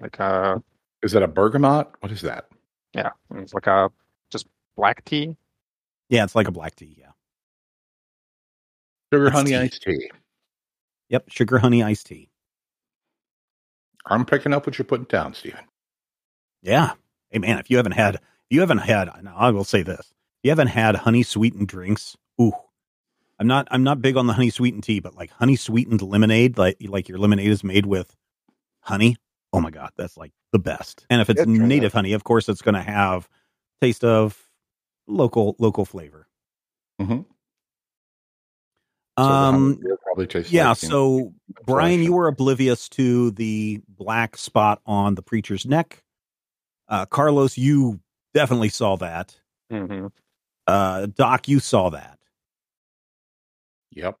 [0.00, 0.62] Like a
[1.02, 1.88] Is that a bergamot?
[2.00, 2.46] What is that?
[2.94, 3.90] yeah, it's like a
[4.30, 5.36] just black tea.
[6.08, 6.96] Yeah, it's like a black tea.
[6.98, 7.10] Yeah.
[9.12, 9.56] Sugar It's honey tea.
[9.56, 10.10] iced tea.
[11.08, 12.28] Yep, sugar honey iced tea.
[14.06, 15.64] I'm picking up what you're putting down, Stephen.
[16.62, 16.92] Yeah.
[17.30, 20.00] Hey man, if you haven't had if you haven't had now I will say this.
[20.00, 22.52] If you haven't had honey sweetened drinks, ooh.
[23.38, 26.58] I'm not I'm not big on the honey sweetened tea, but like honey sweetened lemonade,
[26.58, 28.16] like like your lemonade is made with
[28.80, 29.16] honey.
[29.52, 31.06] Oh my god, that's like the best.
[31.10, 33.28] And if it's Yeah, native honey, of course it's going to have
[33.80, 34.38] taste of
[35.06, 36.28] local local flavor.
[37.00, 37.20] Mm-hmm.
[39.16, 43.30] Um So honey probably tastes yeah, like, you know, so Brian, you were oblivious to
[43.32, 46.02] the black spot on the preacher's neck.
[46.88, 48.00] Uh, Carlos, you
[48.34, 49.38] definitely saw that.
[49.70, 50.06] hmm
[50.66, 52.18] Uh, Doc, you saw that.
[53.92, 54.16] Yep.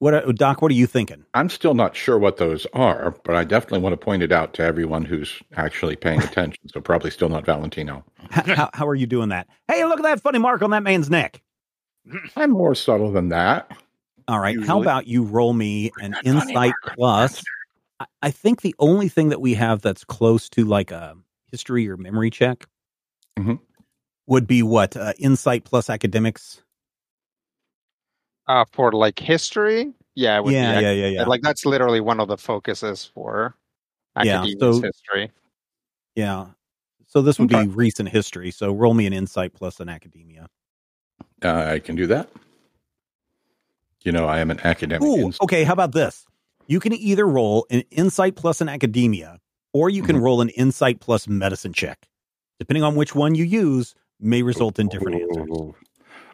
[0.00, 0.62] What, uh, Doc?
[0.62, 1.24] What are you thinking?
[1.34, 4.54] I'm still not sure what those are, but I definitely want to point it out
[4.54, 6.68] to everyone who's actually paying attention.
[6.68, 8.04] so probably still not Valentino.
[8.30, 9.48] How, how are you doing that?
[9.66, 11.42] Hey, look at that funny mark on that man's neck.
[12.36, 13.70] I'm more subtle than that.
[14.28, 17.42] All right, how about you roll me an insight plus?
[17.98, 21.16] I, I think the only thing that we have that's close to like a
[21.50, 22.66] history or memory check
[23.38, 23.58] Mhm.
[24.26, 26.62] would be what uh, insight plus academics.
[28.48, 32.00] Uh, for like history, Yeah, it would yeah, be yeah, yeah, yeah, Like that's literally
[32.00, 33.54] one of the focuses for
[34.22, 35.30] Yeah, academia's so- history.
[36.16, 36.46] yeah.
[37.06, 37.66] So this would Okay.
[37.66, 38.50] be recent history.
[38.50, 40.48] So roll me an insight plus an academia.
[41.42, 42.30] Uh, I can do that.
[44.02, 45.06] You know, I am an academic.
[45.06, 45.64] Ooh, ins- okay.
[45.64, 46.24] How about this?
[46.66, 49.40] You can either roll an insight plus an academia,
[49.72, 50.22] or you can Mhm.
[50.22, 52.08] roll an insight plus medicine check.
[52.58, 55.74] Depending on which one you use, may result in different answers.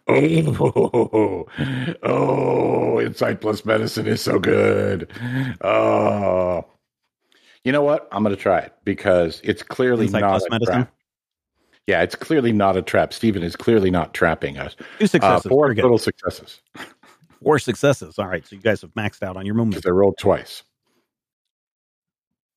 [0.07, 5.11] Oh, oh, oh, Insight Plus Medicine is so good.
[5.63, 6.65] Oh,
[7.65, 8.09] you know what?
[8.13, 10.75] I'm going to try it because it's clearly Insight not plus a medicine?
[10.75, 10.95] trap.
[11.87, 13.13] Yeah, it's clearly not a trap.
[13.13, 14.77] Stephen is clearly not trapping us.
[14.99, 16.61] Two Uh, four total successes
[17.43, 18.19] Four successes.
[18.19, 18.47] All right.
[18.47, 19.87] So you guys have maxed out on your because moment.
[19.87, 20.63] I rolled twice.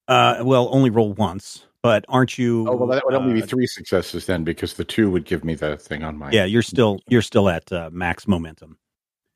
[0.07, 2.67] Uh, well, only roll once, but aren't you?
[2.69, 5.43] Oh well, that would only be uh, three successes then because the two would give
[5.45, 6.31] me the thing on my.
[6.31, 8.77] Yeah, you're still you're still at uh, max momentum.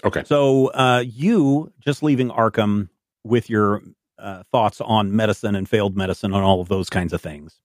[0.03, 0.23] Okay.
[0.25, 2.89] So uh, you just leaving Arkham
[3.23, 3.81] with your
[4.17, 7.59] uh, thoughts on medicine and failed medicine and all of those kinds of things,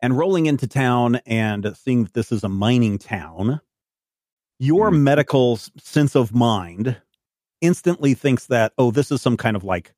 [0.00, 3.60] and rolling into town and seeing that this is a mining town,
[4.58, 5.02] your Mhm.
[5.02, 7.00] medical sense of mind
[7.60, 9.94] instantly thinks that oh, this is some kind of like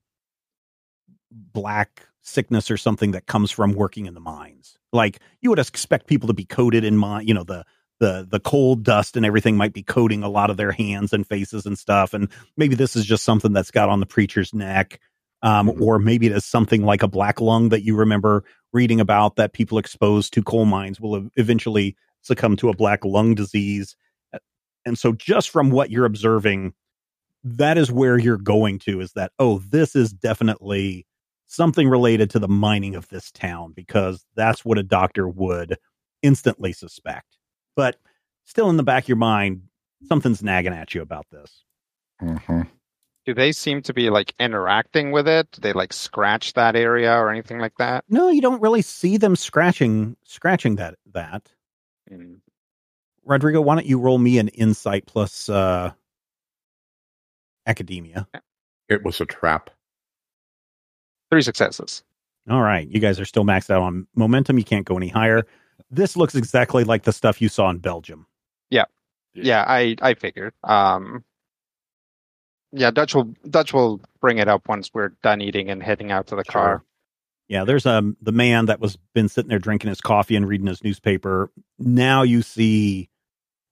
[1.30, 4.78] black sickness or something that comes from working in the mines.
[4.92, 7.64] Like you would expect people to be coated in mine, you know, the
[8.00, 11.26] the the cold dust and everything might be coating a lot of their hands and
[11.26, 12.14] faces and stuff.
[12.14, 15.00] And maybe this is just something that's got on the preacher's neck.
[15.44, 15.80] Um, Mhm.
[15.80, 19.52] or maybe it is something like a black lung that you remember reading about that
[19.52, 23.96] people exposed to coal mines will eventually succumb to a black lung disease.
[24.86, 26.74] And so just from what you're observing,
[27.42, 31.06] that is where you're going to is that, oh, this is definitely
[31.52, 35.76] something related to the mining of this town because that's what a doctor would
[36.22, 37.36] instantly suspect.
[37.76, 37.96] But
[38.44, 39.62] still in the back of your mind,
[40.08, 41.64] something's nagging at you about this.
[42.22, 42.70] Mhm.
[43.26, 45.50] Do they seem to be like interacting with it?
[45.52, 48.04] Do they like scratch that area or anything like that?
[48.08, 51.52] No, you don't really see them scratching scratching that that.
[52.10, 52.40] Mm.
[53.24, 55.92] Rodrigo, why don't you roll me an insight plus uh
[57.66, 58.26] academia?
[58.88, 59.70] It was a trap.
[61.32, 62.02] Three successes.
[62.50, 62.86] All right.
[62.86, 64.58] You guys are still maxed out on momentum.
[64.58, 65.46] You can't go any higher.
[65.90, 68.26] This looks exactly like the stuff you saw in Belgium.
[68.68, 68.84] Yeah,
[69.32, 70.52] Yeah, I I figured.
[70.62, 71.24] Um,
[72.70, 76.26] yeah, Dutch will Dutch will bring it up once we're done eating and heading out
[76.26, 76.84] to the car.
[77.48, 80.66] Yeah, there's um the man that was been sitting there drinking his coffee and reading
[80.66, 81.50] his newspaper.
[81.78, 83.08] Now you see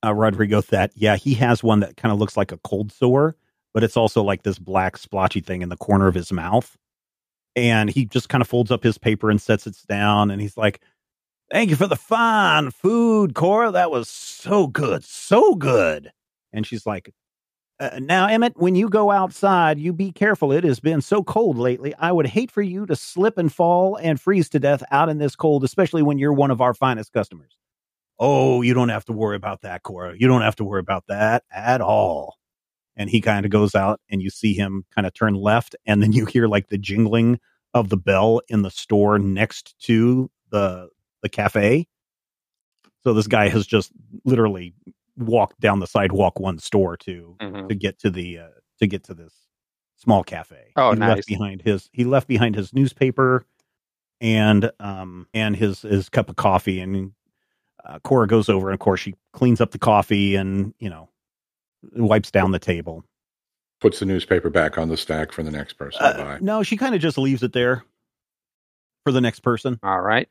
[0.03, 3.35] uh, Rodrigo that yeah he has one that kind of looks like a cold sore,
[3.71, 6.75] but it's also like this black splotchy thing in the corner of his mouth.
[7.55, 10.57] And he just kind of folds up his paper and sets it down, and he's
[10.57, 10.81] like,
[11.51, 13.71] "Thank you for the fine food, Cora.
[13.71, 16.11] That was so good, so good."
[16.53, 17.13] And she's like,
[17.81, 20.51] uh, now, Emmett, when you go outside, you be careful.
[20.51, 21.95] It has been so cold lately.
[21.97, 25.17] I would hate for you to slip and fall and freeze to death out in
[25.17, 27.57] this cold, especially when you're one of our finest customers.
[28.19, 30.13] Oh, you don't have to worry about that, Cora.
[30.15, 32.35] You don't have to worry about that at all.
[32.97, 36.03] And he kind of goes out, and you see him kind of turn left, and
[36.03, 37.39] then you hear like the jingling
[37.73, 40.89] of the bell in the store next to the
[41.23, 41.87] the cafe.
[43.03, 43.91] So this guy has just
[44.25, 44.73] literally
[45.17, 47.69] walked down the sidewalk one store to Mhm.
[47.69, 48.47] to get to the uh,
[48.79, 49.33] to get to this
[49.95, 50.71] small cafe.
[50.75, 51.15] Oh, he nice.
[51.17, 53.45] left behind his he left behind his newspaper
[54.19, 57.13] and um and his his cup of coffee and
[57.85, 61.09] uh, Cora goes over and of course she cleans up the coffee and you know
[61.93, 63.03] wipes down the table.
[63.79, 66.37] Puts the newspaper back on the stack for the next person to Uh, buy.
[66.41, 67.83] no, she kind of just leaves it there
[69.03, 69.79] for the next person.
[69.81, 70.29] All right.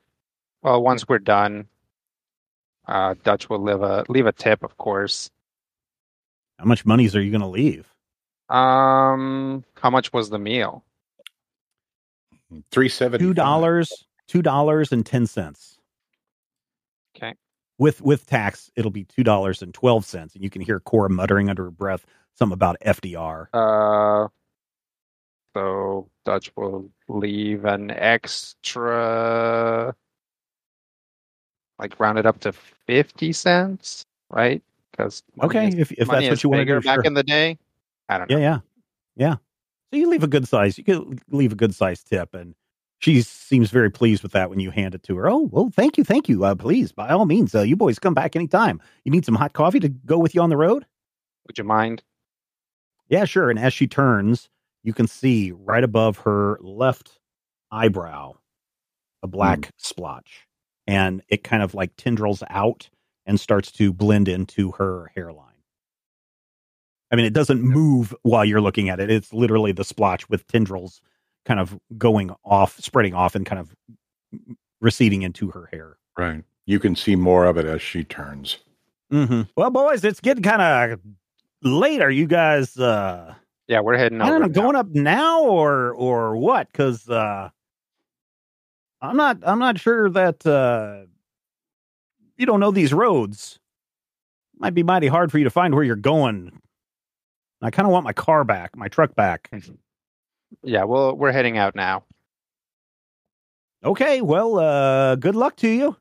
[0.62, 1.66] Well, once we're done,
[2.86, 5.30] uh, Dutch will leave a leave a tip, of course.
[6.58, 7.86] How much monies are you going to leave?
[8.48, 10.84] Um, how much was the meal?
[12.70, 13.24] Three seventy.
[13.24, 15.78] Two dollars, two dollars and ten cents.
[17.80, 21.08] With with tax, it'll be two dollars and twelve cents, and you can hear Cora
[21.08, 23.46] muttering under her breath something about FDR.
[23.54, 24.28] Uh,
[25.56, 29.94] so Dutch will leave an extra,
[31.78, 34.62] like round it up to fifty cents, right?
[34.90, 37.04] Because Okay, if if that's what you want to do, back sure.
[37.04, 37.56] in the day,
[38.10, 38.36] I don't know.
[38.36, 38.58] yeah, yeah,
[39.16, 39.34] yeah.
[39.90, 40.76] So you leave a good size.
[40.76, 42.54] You could leave a good size tip, and
[43.00, 45.28] she seems very pleased with that when you hand it to her.
[45.28, 46.44] Oh, well, thank you, thank you.
[46.44, 48.80] Uh, please, by all means, uh, you boys come back anytime.
[49.04, 50.86] You need some hot coffee to go with you on the road?
[51.46, 52.02] Would you mind?
[53.08, 53.50] Yeah, sure.
[53.50, 54.50] And as she turns,
[54.84, 57.18] you can see right above her left
[57.72, 58.34] eyebrow
[59.22, 60.46] a black splotch,
[60.86, 62.90] and it kind of like tendrils out
[63.26, 65.46] and starts to blend into her hairline.
[67.10, 69.10] I mean, it doesn't move while you're looking at it.
[69.10, 71.00] It's literally the splotch with tendrils
[71.44, 73.74] kind of going off, spreading off, and kind of
[74.80, 75.96] receding into her hair.
[76.18, 76.44] Right.
[76.66, 78.58] You can see more of it as she turns.
[79.12, 79.42] Mm-hmm.
[79.56, 80.62] Well, boys, it's getting kind
[80.92, 81.00] of
[81.62, 82.00] late.
[82.00, 83.34] Are you guys uh,
[83.66, 84.32] Yeah, we're heading I over.
[84.38, 84.62] don't know, now.
[84.66, 86.68] going up now or or what?
[86.70, 87.48] Because uh,
[89.02, 91.06] I'm not I'm not sure that uh,
[92.36, 93.58] you don't know these roads.
[94.58, 96.60] Might be mighty hard for you to find where you're going.
[97.62, 99.48] I kind of want my car back, my truck back.
[100.62, 102.04] Yeah, well, we're heading out now.
[103.84, 105.96] Okay, well, uh, good luck to you.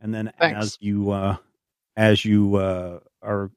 [0.00, 0.64] And then Thanks.
[0.64, 1.36] as you uh,
[1.96, 3.50] as you uh, are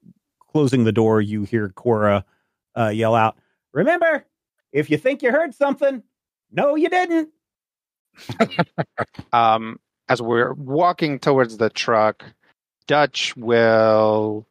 [0.51, 2.26] closing the door, you hear Cora
[2.78, 3.38] uh, yell out,
[3.74, 4.26] "Remember,
[4.72, 6.03] if you think you heard something,
[6.51, 7.30] no, you didn't."
[9.32, 12.24] Um, as we're walking towards the truck,
[12.88, 14.45] Dutch will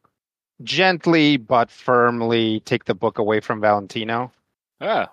[0.61, 4.31] gently but firmly take the book away from Valentino.
[4.81, 5.09] Ah.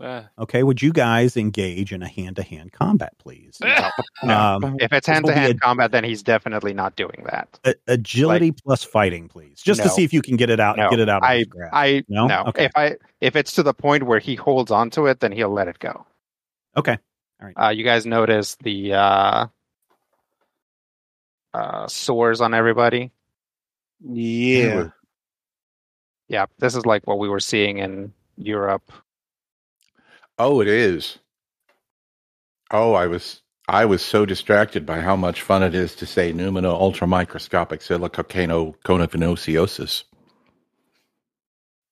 [0.00, 3.58] Uh, Okay, would you guys engage in a hand-to-hand combat, please?
[4.22, 7.58] Um, If it's hand to hand combat, then he's definitely not doing that.
[7.64, 10.76] a- agility plus fighting, please, just to see if you can get it out.
[10.76, 11.22] No, get it out.
[11.22, 11.74] Of I, his grasp.
[11.74, 12.26] I No?
[12.26, 12.44] no.
[12.48, 12.64] Okay.
[12.64, 15.68] If I if it's to the point where he holds onto it, then he'll let
[15.68, 16.04] it go.
[16.76, 16.98] okay.
[17.40, 17.54] All right.
[17.66, 19.46] Uh, you guys notice the uh,
[21.54, 23.12] uh, sores on everybody.
[24.04, 24.88] Yeah.
[26.28, 28.90] Yeah, this is like what we were seeing in Europe.
[30.38, 31.18] Oh, it is.
[32.70, 36.32] Oh, I was I was so distracted by how much fun it is to say
[36.32, 38.74] numino ultramicroscopic silicocano.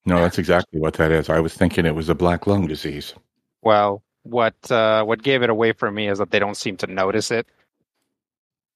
[0.07, 1.28] No, that's exactly what that is.
[1.30, 3.14] I was thinking it was a black lung disease.
[3.62, 6.86] Well, what uh, what gave it away for me is that they don't seem to
[6.86, 7.47] notice it,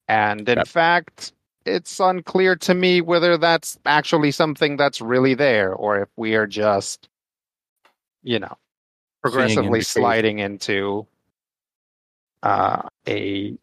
[0.08, 0.64] and in Yep.
[0.64, 1.32] fact,
[1.66, 6.46] it's unclear to me whether that's actually something that's really there or if we are
[6.46, 7.08] just,
[8.22, 8.56] you know,
[9.22, 9.88] progressively indications.
[9.88, 11.06] sliding into
[12.42, 13.56] uh, a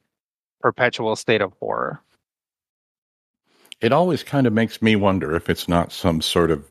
[0.61, 2.01] perpetual state of horror.
[3.79, 6.65] It always kind of makes me wonder if it's not some sort of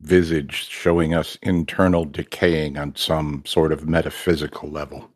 [0.00, 5.08] visage showing us internal decaying on some sort of metaphysical level.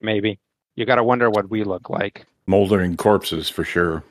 [0.00, 0.40] Maybe
[0.74, 2.26] you got to wonder what we look like.
[2.46, 4.02] Moldering corpses for sure.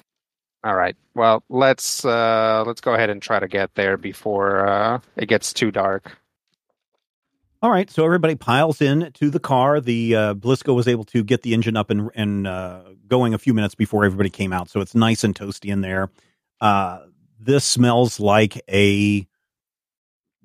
[0.64, 0.96] All right.
[1.16, 5.54] Well, let's uh, let's go ahead and try to get there before uh, it gets
[5.54, 6.18] too dark.
[7.62, 9.82] All right, so everybody piles in to the car.
[9.82, 13.38] The uh, Blisco was able to get the engine up and and uh, going a
[13.38, 16.10] few minutes before everybody came out, so it's nice and toasty in there.
[16.62, 17.00] Uh,
[17.38, 19.28] this smells like a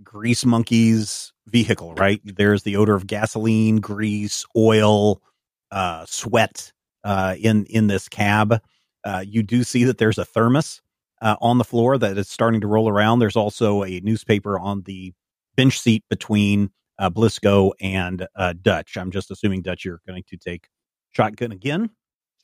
[0.02, 2.20] grease monkey's vehicle, right?
[2.24, 5.22] There's the odor of gasoline, grease, oil,
[5.70, 6.72] uh, sweat
[7.04, 8.60] uh, in in this cab.
[9.04, 10.82] Uh, you do see that there's a thermos
[11.22, 13.20] uh, on the floor that is starting to roll around.
[13.20, 15.12] There's also a newspaper on the
[15.54, 18.96] bench seat between uh, Blisco and uh, Dutch.
[18.96, 20.68] I'm just assuming Dutch, you're going to take
[21.12, 21.90] shotgun again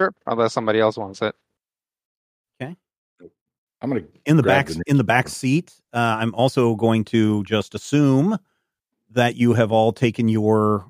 [0.01, 1.34] Sure, unless somebody else wants it.
[2.62, 2.74] Okay.
[3.82, 5.74] I'm going to in the back the in the back seat.
[5.92, 8.38] Uh, I'm also going to just assume
[9.11, 10.86] that you have all taken your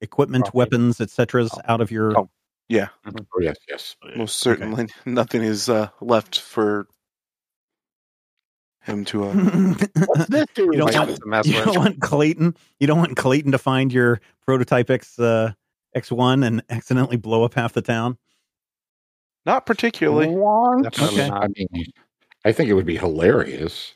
[0.00, 0.54] equipment, Right.
[0.54, 1.48] weapons, etc.
[1.66, 2.18] out of your.
[2.18, 2.30] Oh.
[2.68, 2.88] Yeah.
[3.06, 3.96] Oh, yes, yes.
[4.16, 4.88] Most certainly.
[5.04, 6.86] Nothing is uh, left for
[8.82, 9.24] him to.
[9.24, 9.32] Uh,
[10.56, 12.56] you don't want you don't want Clayton.
[12.80, 15.52] You don't want Clayton to find your prototype X uh,
[15.96, 18.18] X1 and accidentally blow up half the town.
[19.46, 20.26] not particularly.
[20.82, 21.28] Definitely Okay.
[21.28, 21.44] not.
[21.44, 21.86] I mean,
[22.44, 23.94] I think it would be hilarious.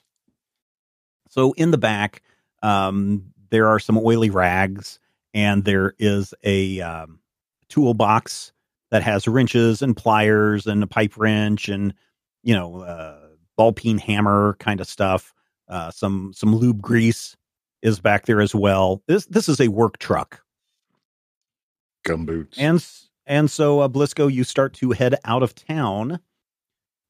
[1.28, 2.22] So in the back,
[2.62, 4.98] um, there are some oily rags,
[5.34, 7.20] and there is a um,
[7.68, 8.52] toolbox
[8.90, 11.92] that has wrenches and pliers and a pipe wrench and
[12.42, 13.25] you know uh,
[13.56, 15.34] ball peen hammer kind of stuff.
[15.68, 17.36] Uh, some some lube grease
[17.82, 19.02] is back there as well.
[19.06, 20.42] This this is a work truck,
[22.06, 22.54] Gumboots.
[22.58, 22.86] and
[23.26, 26.20] and so uh, Blisco, you start to head out of town.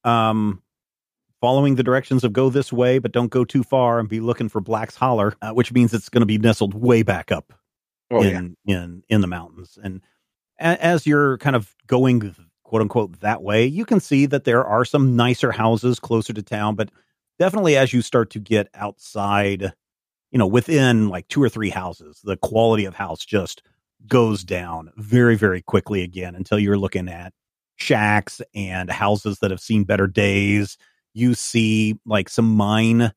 [0.03, 0.61] Um,
[1.41, 4.49] following the directions of go this way, but don't go too far and be looking
[4.49, 7.53] for Black's Holler, uh, which means it's going to be nestled way back up
[8.11, 8.39] oh, yeah.
[8.39, 9.77] in in in the mountains.
[9.81, 10.01] And
[10.59, 12.35] a, as you're kind of going
[12.67, 16.43] quote unquote that way, you can see that there are some nicer houses closer to
[16.43, 16.89] town, but
[17.39, 19.73] definitely as you start to get outside,
[20.31, 23.63] you know, within like two or three houses, the quality of house just
[24.05, 27.33] goes down very very quickly again until you're looking at
[27.77, 30.77] shacks and houses that have seen better days.
[31.13, 33.13] You see like some mine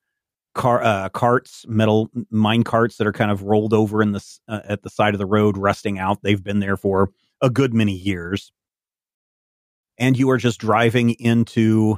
[0.55, 4.39] car uh, carts, metal mine carts that are kind of rolled over in the s-
[4.47, 6.21] uh, at the side of the road, rusting out.
[6.23, 8.51] They've been there for a good many years,
[9.97, 11.97] and you are just driving into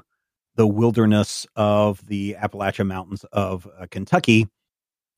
[0.56, 4.48] the wilderness of the Appalachian Mountains of uh, Kentucky.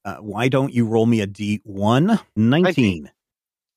[0.03, 2.21] Uh, why don't you roll me a D1?
[2.36, 3.11] 19.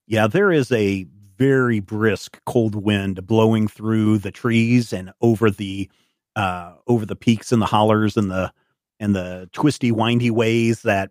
[0.07, 5.89] Yeah, there is a very brisk cold wind blowing through the trees and over the
[6.37, 8.53] uh, over the peaks and the hollers and the
[9.01, 11.11] and the twisty windy ways that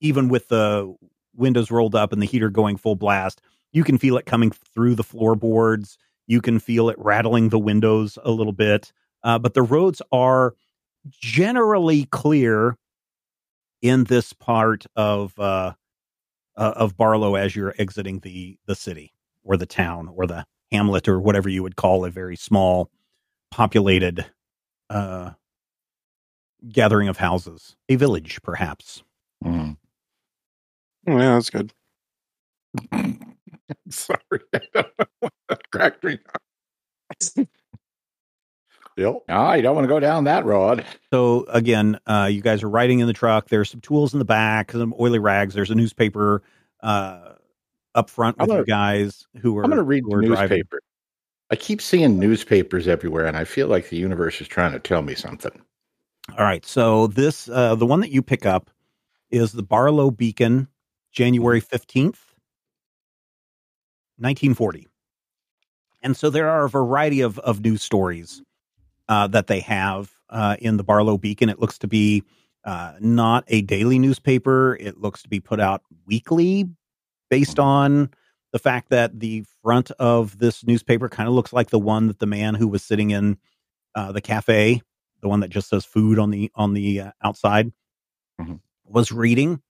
[0.00, 0.94] even with the
[1.34, 3.40] windows rolled up and the heater going full blast,
[3.72, 5.98] you can feel it coming through the floorboards.
[6.28, 8.92] You can feel it rattling the windows a little bit.
[9.24, 10.54] Uh, but the roads are
[11.10, 12.76] generally clear
[13.82, 15.72] in this part of uh,
[16.56, 19.12] uh, of Barlow as you're exiting the the city
[19.42, 22.90] or the town or the hamlet or whatever you would call a very small
[23.50, 24.26] populated
[24.90, 25.30] uh,
[26.70, 29.02] gathering of houses, a village perhaps.
[29.44, 29.76] Mm.
[31.06, 31.72] Oh, yeah, that's good.
[33.90, 34.20] Sorry,
[34.54, 36.18] I don't know what that cracked me.
[36.34, 37.46] up.
[38.96, 39.22] Yep.
[39.28, 40.84] Ah, you don't want to go down that road.
[41.12, 43.48] So again, uh, you guys are riding in the truck.
[43.48, 45.54] There's some tools in the back, some oily rags.
[45.54, 46.42] There's a newspaper
[46.82, 47.34] uh,
[47.94, 49.62] up front with gonna- you guys who are.
[49.62, 50.58] I'm going to read who the are driving.
[50.58, 50.80] newspaper.
[51.50, 55.00] I keep seeing newspapers everywhere, and I feel like the universe is trying to tell
[55.00, 55.52] me something.
[56.36, 56.66] All right.
[56.66, 58.70] So this, uh, the one that you pick up,
[59.30, 60.68] is the Barlow Beacon,
[61.12, 62.27] January fifteenth,
[64.18, 64.86] nineteen forty.
[66.02, 68.42] And so there are a variety of of news stories
[69.08, 71.48] uh, that they have uh, in the Barlow Beacon.
[71.48, 72.22] It looks to be
[72.64, 74.76] uh, not a daily newspaper.
[74.80, 76.68] It looks to be put out weekly,
[77.30, 78.10] based on
[78.52, 82.18] the fact that the front of this newspaper kind of looks like the one that
[82.18, 83.36] the man who was sitting in
[83.94, 84.80] uh, the cafe,
[85.20, 87.72] the one that just says food on the on the uh, outside,
[88.40, 88.60] Mhm.
[88.84, 89.60] was reading.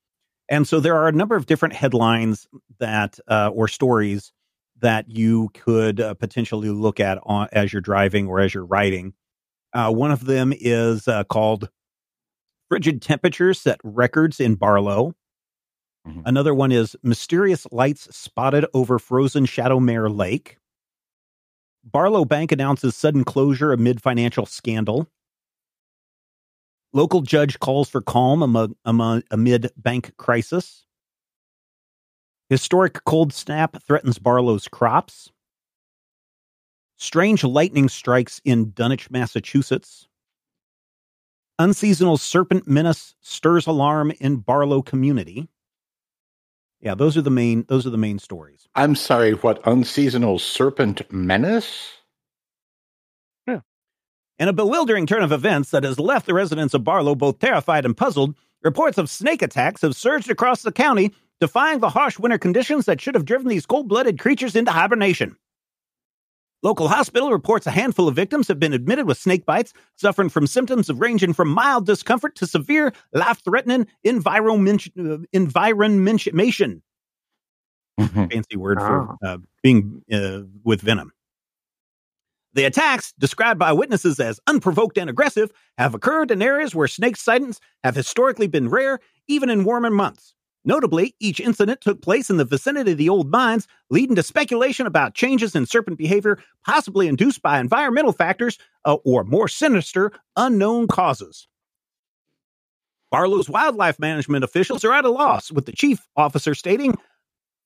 [0.51, 2.47] And so there are a number of different headlines
[2.79, 4.33] that uh, or stories
[4.81, 9.15] that you could uh, potentially look at on, as you're driving or as you're riding.
[9.73, 11.69] Uh, one of them is uh, called
[12.69, 15.15] "Frigid Temperatures Set Records in Barlow."
[16.07, 16.23] Mhm.
[16.25, 20.59] Another one is "Mysterious Lights Spotted Over Frozen Shadowmere Lake."
[21.85, 25.09] Barlow Bank announces sudden closure amid financial scandal.
[26.93, 30.87] Local judge calls for calm among, among, amid bank crisis.
[32.49, 35.31] Historic cold snap threatens Barlow's crops.
[36.97, 40.09] Strange lightning strikes in Dunwich, Massachusetts.
[41.59, 45.49] Unseasonal serpent menace stirs alarm in Barlow community.
[46.81, 48.69] Yeah, those are the main those are the main stories.
[48.75, 51.93] I'm sorry, what unseasonal serpent menace?
[53.47, 53.61] Yeah.
[54.39, 57.85] In a bewildering turn of events that has left the residents of Barlow both terrified
[57.85, 62.39] and puzzled, reports of snake attacks have surged across the county, defying the harsh winter
[62.39, 65.37] conditions that should have driven these cold blooded creatures into hibernation.
[66.63, 70.49] Local hospital reports a handful of victims have been admitted with snake bites, suffering from
[70.49, 76.83] symptoms of ranging from mild discomfort to severe, life threatening environment, uh, environmentation.
[77.99, 81.13] Fancy word for uh, being uh, with venom.
[82.55, 87.17] The attacks, described by witnesses as unprovoked and aggressive, have occurred in areas where snake
[87.17, 90.35] sightings have historically been rare, even in warmer months.
[90.69, 94.87] Notably, each incident took place in the vicinity of the old mines, leading to speculation
[94.87, 100.87] about changes in serpent behavior, possibly induced by environmental factors uh, or more sinister, unknown
[100.87, 101.49] causes.
[103.11, 106.95] Barlow's wildlife management officials are at a loss, with the chief officer stating,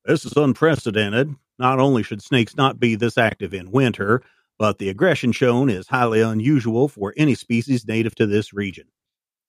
[0.04, 1.34] This is unprecedented.
[1.58, 4.22] Not only should snakes not be this active in winter,
[4.60, 8.86] but the aggression shown is highly unusual for any species native to this region.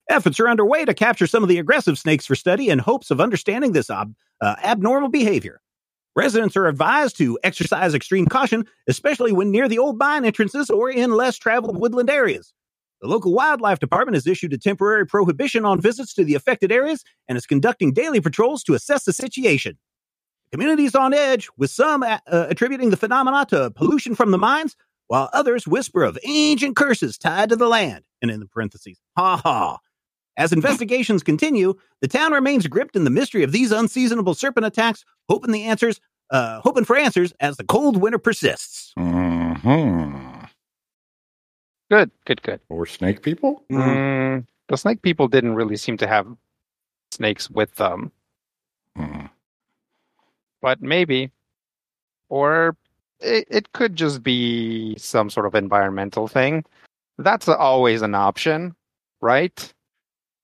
[0.10, 3.22] Efforts are underway to capture some of the aggressive snakes for study in hopes of
[3.22, 5.62] understanding this ob- uh, abnormal behavior.
[6.16, 10.90] Residents are advised to exercise extreme caution, especially when near the old mine entrances or
[10.92, 12.54] in less traveled woodland areas.
[13.02, 17.04] The local wildlife department has issued a temporary prohibition on visits to the affected areas
[17.28, 19.78] and is conducting daily patrols to assess the situation.
[20.54, 24.76] Is on edge, with some uh, attributing the phenomena to pollution from the mines,
[25.08, 28.04] while others whisper of ancient curses tied to the land.
[28.22, 29.80] And in the parentheses, ha ha.
[30.38, 35.06] As investigations continue, the town remains gripped in the mystery of these unseasonable serpent attacks,
[35.30, 36.00] hoping the answers,
[36.32, 38.94] uh, hoping for answers as the cold winter persists.
[38.98, 40.30] hmm
[41.92, 42.60] Good, good, good.
[42.70, 43.64] Or snake people?
[43.72, 46.26] Mm, the snake people didn't really seem to have
[47.12, 48.12] snakes with them,
[48.96, 49.28] Hmm.
[50.62, 51.32] but maybe.
[52.30, 52.76] Or
[53.20, 56.66] it, it could just be some sort of environmental thing.
[57.20, 58.76] That's always an option,
[59.22, 59.72] right?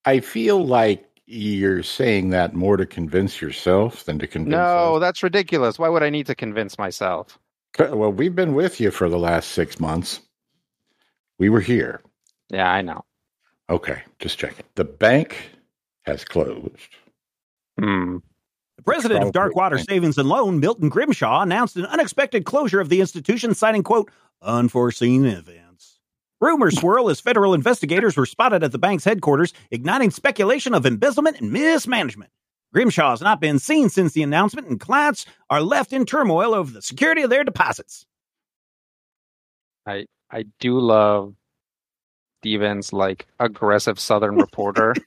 [0.05, 5.01] I feel like you're saying that more to convince yourself than to convince No, us.
[5.01, 5.77] that's ridiculous.
[5.77, 7.37] Why would I need to convince myself?
[7.77, 10.21] Well, we've been with you for the last six months.
[11.37, 12.01] We were here.
[12.49, 13.05] Yeah, I know.
[13.69, 14.65] Okay, just checking.
[14.75, 15.37] The bank
[16.03, 16.75] has closed.
[17.79, 18.17] Hmm.
[18.77, 19.79] The president of Darkwater.
[19.85, 24.09] Savings and Loan, Milton Grimshaw, announced an unexpected closure of the institution, citing, quote,
[24.41, 25.68] unforeseen events.
[26.41, 31.41] Rumors swirl as federal investigators were spotted at the bank's headquarters, igniting speculation of embezzlement
[31.41, 32.31] and mismanagement.
[32.73, 36.71] Grimshaw has not been seen since the announcement, and clients are left in turmoil over
[36.71, 38.05] the security of their deposits.
[39.85, 41.33] I I do love
[42.41, 44.95] Stephen's like aggressive Southern reporter.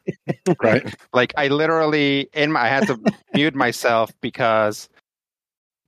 [0.62, 0.94] Right?
[1.12, 3.00] like I literally in my I had to
[3.34, 4.88] mute myself because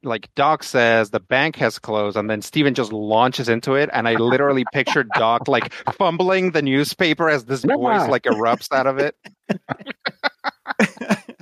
[0.04, 4.06] like Doc says the bank has closed and then Stephen just launches into it and
[4.06, 8.98] I literally pictured Doc like fumbling the newspaper as this voice like erupts out of
[8.98, 9.16] it.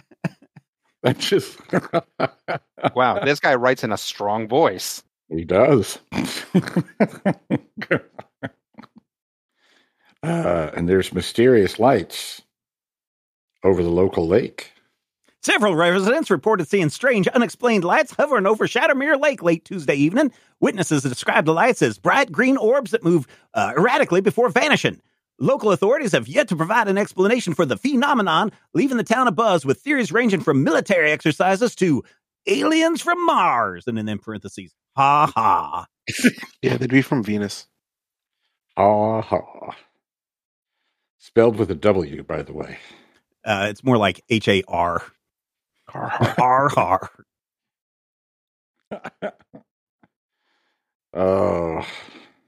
[1.03, 1.59] That's just
[2.95, 5.03] Wow, this guy writes in a strong voice.
[5.29, 5.99] he does.
[10.23, 12.43] uh, and there's mysterious lights
[13.65, 14.72] over the local lake.
[15.45, 20.31] Several residents reported seeing strange, unexplained lights hovering over Shadowmere Lake late Tuesday evening.
[20.61, 25.01] Witnesses described the lights as bright green orbs that move uh, erratically before vanishing.
[25.41, 29.65] Local authorities have yet to provide an explanation for the phenomenon, leaving the town abuzz
[29.65, 32.05] with theories ranging from military exercises to
[32.47, 35.87] aliens from Mars, and then in parentheses, ha ha.
[36.63, 37.67] Yeah, they'd be from Venus.
[38.77, 39.75] Ha ha.
[41.19, 42.79] Spelled with a W, by the way.
[43.45, 45.03] Uh, it's more like H A R.
[45.95, 47.11] R R.
[51.15, 51.87] Oh,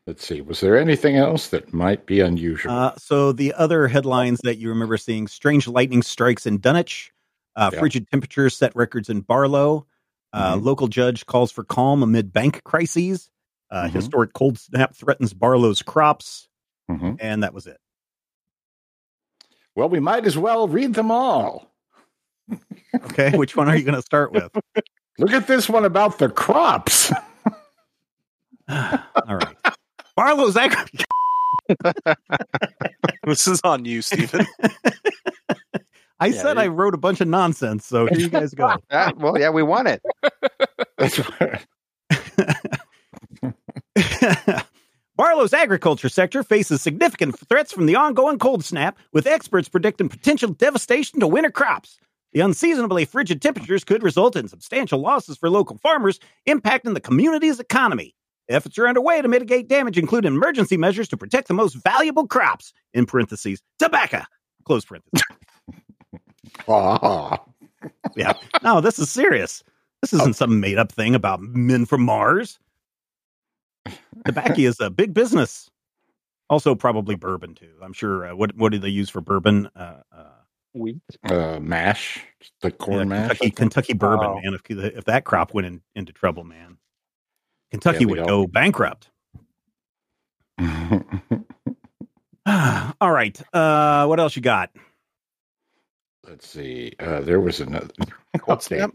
[0.07, 0.40] let's see.
[0.40, 2.72] Was there anything else that might be unusual?
[2.72, 7.12] Uh, so the other headlines that you remember seeing: strange lightning strikes in Dunwich,
[7.57, 7.78] uh, Yeah.
[7.78, 9.86] frigid temperatures set records in Barlow.
[10.32, 10.64] Uh, Mhm.
[10.64, 13.30] Local judge calls for calm amid bank crises.
[13.70, 13.90] Uh, Mhm.
[13.92, 16.49] Historic cold snap threatens Barlow's crops,
[16.90, 17.18] Mhm.
[17.20, 17.78] and that was it.
[19.76, 21.74] Well, we might as well read them all.
[22.95, 24.51] Okay, which one are you going to start with?
[25.18, 27.12] Look at this one about the crops.
[28.68, 29.57] All right,
[30.16, 30.78] Barlow's agri-
[33.24, 34.47] This is on you, Stephen.
[36.20, 38.76] I Yeah, said you- I wrote a bunch of nonsense, so here you guys go.
[38.90, 40.03] Ah, well, yeah, we want it.
[45.16, 50.51] Barlow's agriculture sector faces significant threats from the ongoing cold snap, with experts predicting potential
[50.51, 51.99] devastation to winter crops.
[52.35, 56.18] The unseasonably frigid temperatures could result in substantial losses for local farmers,
[56.49, 58.14] impacting the community's economy.
[58.49, 62.74] Efforts are underway to mitigate damage, including emergency measures to protect the most valuable crops,
[62.93, 64.22] in parentheses, tobacco,
[64.64, 65.22] close parentheses.
[66.66, 67.39] Ha.
[68.16, 68.32] Yeah.
[68.62, 69.62] No, this is serious.
[70.01, 72.59] This isn't some made up thing about men from Mars.
[74.24, 75.70] Tobacco is a big business.
[76.49, 77.72] Also, probably bourbon too.
[77.82, 78.26] I'm sure.
[78.26, 79.68] Uh, what what do they use for bourbon?
[79.76, 80.28] Uh, uh,
[80.75, 80.99] Wheat.
[81.25, 82.20] Uh, mash,
[82.61, 83.29] the corn yeah, mash.
[83.39, 84.41] Kentucky, Kentucky bourbon, Oh.
[84.43, 84.55] man.
[84.55, 86.77] If if that crop went in, into trouble, man,
[87.70, 89.09] Kentucky Yeah, would don't- go bankrupt.
[93.01, 93.41] All right.
[93.55, 94.70] Uh, what else you got?
[96.27, 96.93] Let's see.
[96.99, 97.89] Uh, there was another
[98.39, 98.91] Cold snap?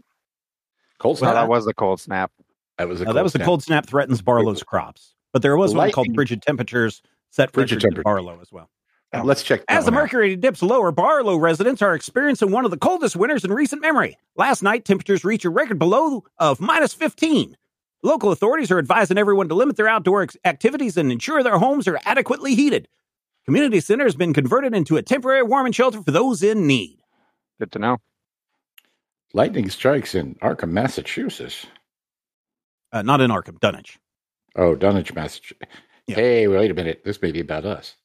[0.98, 1.34] Cold No, snap.
[1.34, 2.30] that was the cold snap.
[2.78, 5.74] that was a Uh, that was the cold snap threatens Barlow's crops, but there was
[5.74, 8.04] one called Lightning- frigid temperatures set Frigid frigid in temperatures.
[8.04, 8.68] Barlow as well.
[9.12, 9.60] Uh, Let's check.
[9.66, 10.02] that As the one out.
[10.04, 14.16] mercury dips lower, Barlow residents are experiencing one of the coldest winters in recent memory.
[14.36, 17.56] Last night, temperatures reached a record below of minus 15.
[18.02, 21.88] Local authorities are advising everyone to limit their outdoor ex- activities and ensure their homes
[21.88, 22.86] are adequately heated.
[23.46, 27.00] Community center has been converted into a temporary warming shelter for those in need.
[27.58, 27.98] Good to know.
[29.34, 31.66] Lightning strikes in Arkham, Massachusetts.
[32.92, 33.98] Uh, not in Arkham, Dunwich.
[34.56, 35.60] Oh, Dunwich, Massachusetts.
[36.06, 36.16] Yeah.
[36.16, 37.02] Hey, wait a minute.
[37.04, 37.96] This may be about us.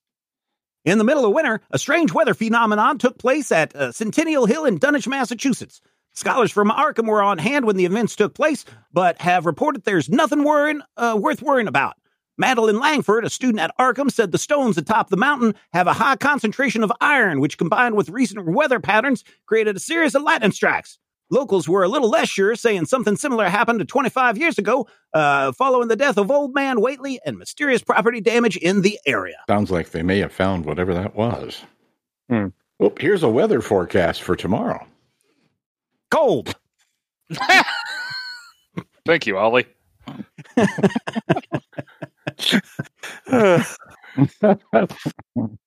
[0.85, 4.65] In the middle of winter, a strange weather phenomenon took place at uh, Centennial Hill
[4.65, 5.81] in Dunwich, Massachusetts.
[6.13, 10.09] Scholars from Arkham were on hand when the events took place, but have reported there's
[10.09, 11.95] nothing worrying, uh, worth worrying about.
[12.37, 16.17] Madeline Langford, a student at Arkham, said the stones atop the mountain have a high
[16.17, 20.99] concentration of iron, which combined with recent weather patterns created a series of lightning strikes.
[21.29, 25.51] Locals were a little less sure, saying something similar happened to 25 years ago, uh,
[25.53, 29.37] following the death of Old Man Whateley and mysterious property damage in the area.
[29.49, 31.63] Sounds like they may have found whatever that was.
[32.29, 32.47] Hmm.
[32.79, 34.85] Oh, here's a weather forecast for tomorrow.
[36.11, 36.55] Cold.
[39.05, 39.65] Thank you, Ollie.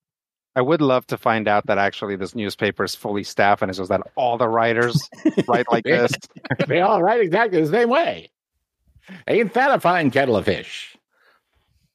[0.56, 3.78] I would love to find out that actually this newspaper is fully staffed and it's
[3.78, 5.08] just that all the writers
[5.48, 6.12] write like this.
[6.66, 8.30] they all write exactly the same way.
[9.28, 10.96] Ain't that a fine kettle of fish?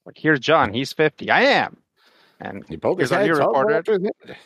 [0.05, 0.73] Like, here's John.
[0.73, 1.29] He's 50.
[1.29, 1.77] I am.
[2.39, 3.77] And You poke his Here's our head, new so I'll go reporter.
[3.77, 4.37] after his.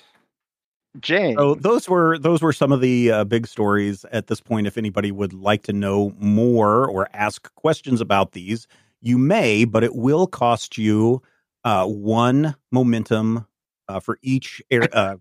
[0.99, 4.65] Jane, So those were those were some of the uh, big stories at this point.
[4.65, 8.67] If anybody would like to know more or ask questions about these,
[9.01, 11.21] you may, but it will cost you
[11.63, 13.45] uh, one momentum
[13.87, 15.15] uh, for each air, uh,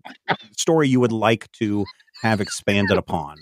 [0.55, 1.85] story you would like to
[2.21, 3.37] have expanded upon.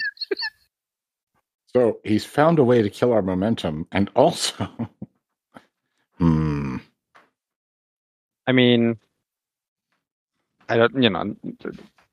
[1.75, 4.69] So he's found a way to kill our momentum, and also,
[6.17, 6.77] hmm,
[8.47, 8.97] I mean,
[10.69, 11.35] I don't, you know,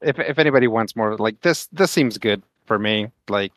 [0.00, 3.08] if if anybody wants more, like this, this seems good for me.
[3.28, 3.52] Like,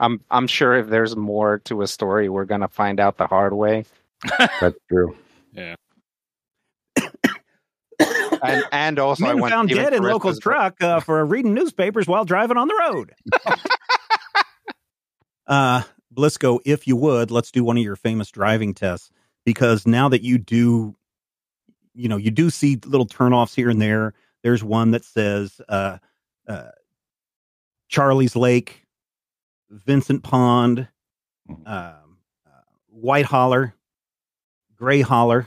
[0.00, 3.52] I'm I'm sure if there's more to a story, we're gonna find out the hard
[3.52, 3.84] way.
[4.60, 5.16] that's true.
[8.42, 10.42] And and also, I Men found Stephen dead in Charisma's local book.
[10.42, 13.14] truck uh, for reading newspapers while driving on the road.
[15.46, 15.82] uh,
[16.14, 19.10] Blisco, if you would, let's do one of your famous driving tests
[19.44, 20.96] because now that you do,
[21.94, 24.14] you know, you do see little turnoffs here and there.
[24.42, 25.98] There's one that says uh,
[26.48, 26.70] uh,
[27.88, 28.86] Charlie's Lake,
[29.70, 30.88] Vincent Pond,
[31.48, 33.74] um, uh, White Holler,
[34.76, 35.46] Gray Holler,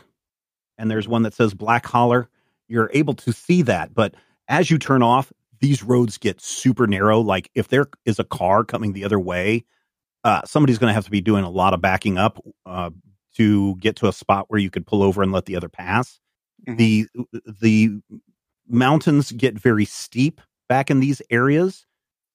[0.78, 2.30] and there's one that says Black Holler
[2.68, 3.94] you're able to see that.
[3.94, 4.16] But
[4.48, 7.20] as you turn off, these roads get super narrow.
[7.22, 9.64] Like if there is a car coming the other way,
[10.24, 12.90] uh, somebody's going to have to be doing a lot of backing up uh,
[13.36, 16.20] to get to a spot where you could pull over and let the other pass.
[16.68, 16.78] Mhm.
[16.78, 17.08] The
[17.62, 17.90] the
[18.68, 21.86] mountains get very steep back in these areas,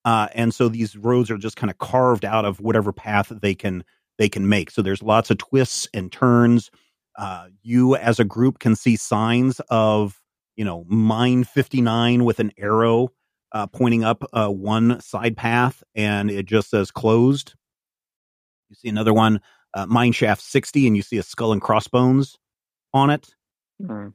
[0.05, 3.55] uh, and so these roads are just kind of carved out of whatever path they
[3.55, 3.83] can
[4.17, 4.69] they can make.
[4.71, 6.69] So there's lots of twists and turns.
[7.19, 10.21] Uh, you as a group can see signs of
[10.55, 13.09] you know mine 59 with an arrow
[13.51, 17.55] uh, pointing up uh, one side path and it just says closed.
[18.69, 19.41] You see another one
[19.73, 22.37] uh, mine shaft 60 and you see a skull and crossbones
[22.93, 23.27] on it.
[23.85, 24.07] Hmm.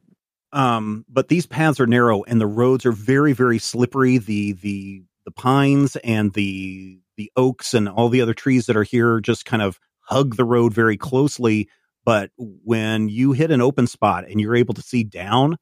[0.51, 4.17] um, but these paths are narrow and the roads are very very slippery.
[4.17, 8.83] The the the pines and the the oaks and all the other trees that are
[8.83, 11.69] here just kind of hug the road very closely
[12.05, 15.57] but when you hit an open spot and you're able to see down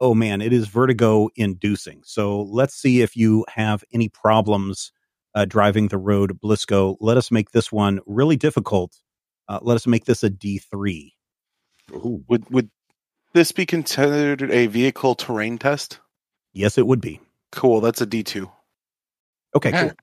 [0.00, 2.02] oh man it is vertigo inducing.
[2.04, 4.92] So let's see if you have any problems
[5.34, 6.96] uh, driving the road blisco.
[7.00, 8.96] Let us make this one really difficult.
[9.48, 11.12] Uh, let us make this a d3
[11.92, 12.70] Ooh, Would would
[13.34, 16.00] this be considered a vehicle terrain test?
[16.54, 17.20] yes it would be.
[17.52, 18.50] Cool, that's a D two.
[19.56, 19.92] okay cool.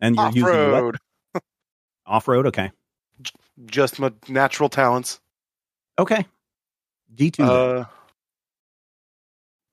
[0.00, 0.84] And you're Off using what?
[0.84, 0.98] road,
[2.06, 2.70] off-road okay
[3.66, 5.20] just my natural talents.
[5.98, 6.24] okay
[7.14, 7.40] d2.
[7.40, 7.84] Uh,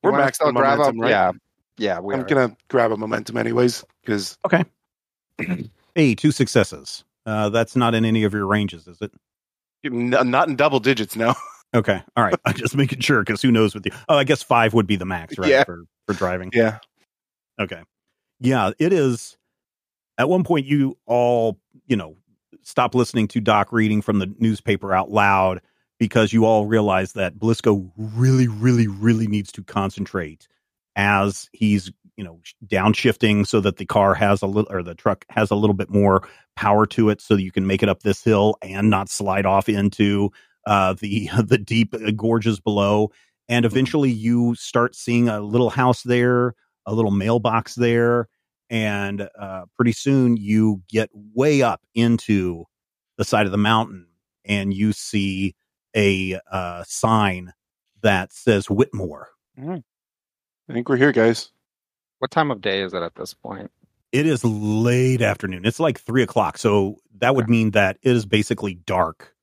[0.02, 1.10] we're You wanna maxed still on grab momentum, right?
[1.10, 1.32] Yeah,
[1.76, 2.00] yeah.
[2.00, 2.24] We I'm are.
[2.24, 4.64] gonna grab a momentum anyways because okay.
[5.94, 9.12] hey two successes uh, that's not in any of your ranges is it
[9.84, 11.34] not in double digits no.
[11.74, 14.42] okay all right i'm just making sure because who knows what the oh i guess
[14.42, 15.62] five would be the max right Yeah.
[15.64, 16.78] for for driving yeah,
[17.60, 17.82] Okay.
[18.40, 19.36] Yeah, it is.
[20.16, 21.58] At one point, you all,
[21.88, 22.16] you know,
[22.68, 25.60] stop listening to Doc reading from the newspaper out loud
[25.98, 30.46] because you all realize that Blisco really, really, really needs to concentrate
[30.94, 35.24] as he's, you know, downshifting so that the car has a little, or the truck
[35.30, 38.02] has a little bit more power to it so that you can make it up
[38.02, 40.30] this hill and not slide off into
[40.66, 43.10] uh, the the deep gorges below.
[43.48, 46.54] And eventually, you start seeing a little house there
[46.88, 48.28] a little mailbox there
[48.70, 52.64] and uh, pretty soon you get way up into
[53.16, 54.06] the side of the mountain
[54.44, 55.54] and you see
[55.96, 57.52] a uh, sign
[58.02, 59.28] that says whitmore.
[59.58, 61.50] I think we're here, guys.
[62.18, 63.70] What time of day is it at this point?
[64.12, 65.64] it is late afternoon.
[65.64, 69.34] It's like three o'clock so that would mean that it is basically dark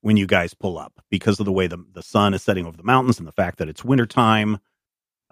[0.00, 2.76] when you guys pull up because of the way the, the sun is setting over
[2.76, 4.58] the mountains and the fact that it's wintertime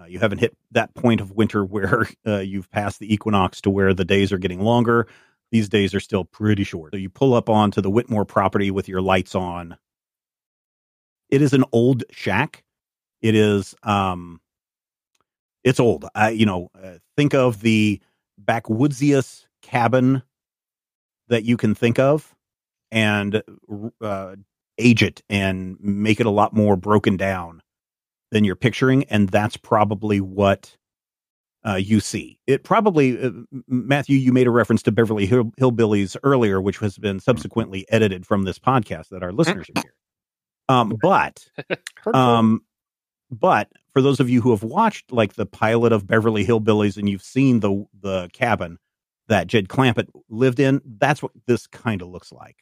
[0.02, 3.70] uh, you haven't hit that point of winter where uh, you've passed the equinox to
[3.70, 5.06] where the days are getting longer.
[5.50, 6.92] These days are still pretty short.
[6.92, 9.76] So you pull up onto the whitmore property with your lights on.
[11.28, 12.64] It is an old shack.
[13.20, 14.40] It is um
[15.62, 16.06] it's old.
[16.14, 18.00] I, you know uh, think of the
[18.42, 20.22] backwoodsiest cabin
[21.28, 22.34] that you can think of
[22.90, 23.42] and
[24.00, 24.36] uh,
[24.78, 27.62] age it and make it a lot more broken down
[28.32, 30.76] than you're picturing and that's probably what
[31.64, 32.40] uh, you see.
[32.48, 33.30] It probably uh,
[33.68, 38.26] matthew you made a reference to beverly Hill- hillbillies earlier which has been subsequently edited
[38.26, 39.94] from this podcast that our listeners should hear.
[40.68, 41.46] Um, but
[42.14, 42.62] um,
[43.30, 47.08] but for those of you who have watched like the pilot of Beverly Hillbillies and
[47.08, 48.78] you've seen the the cabin
[49.28, 52.56] that Jed Clampett lived in, that's what this kind of looks like.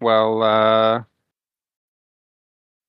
[0.00, 1.02] Well, uh,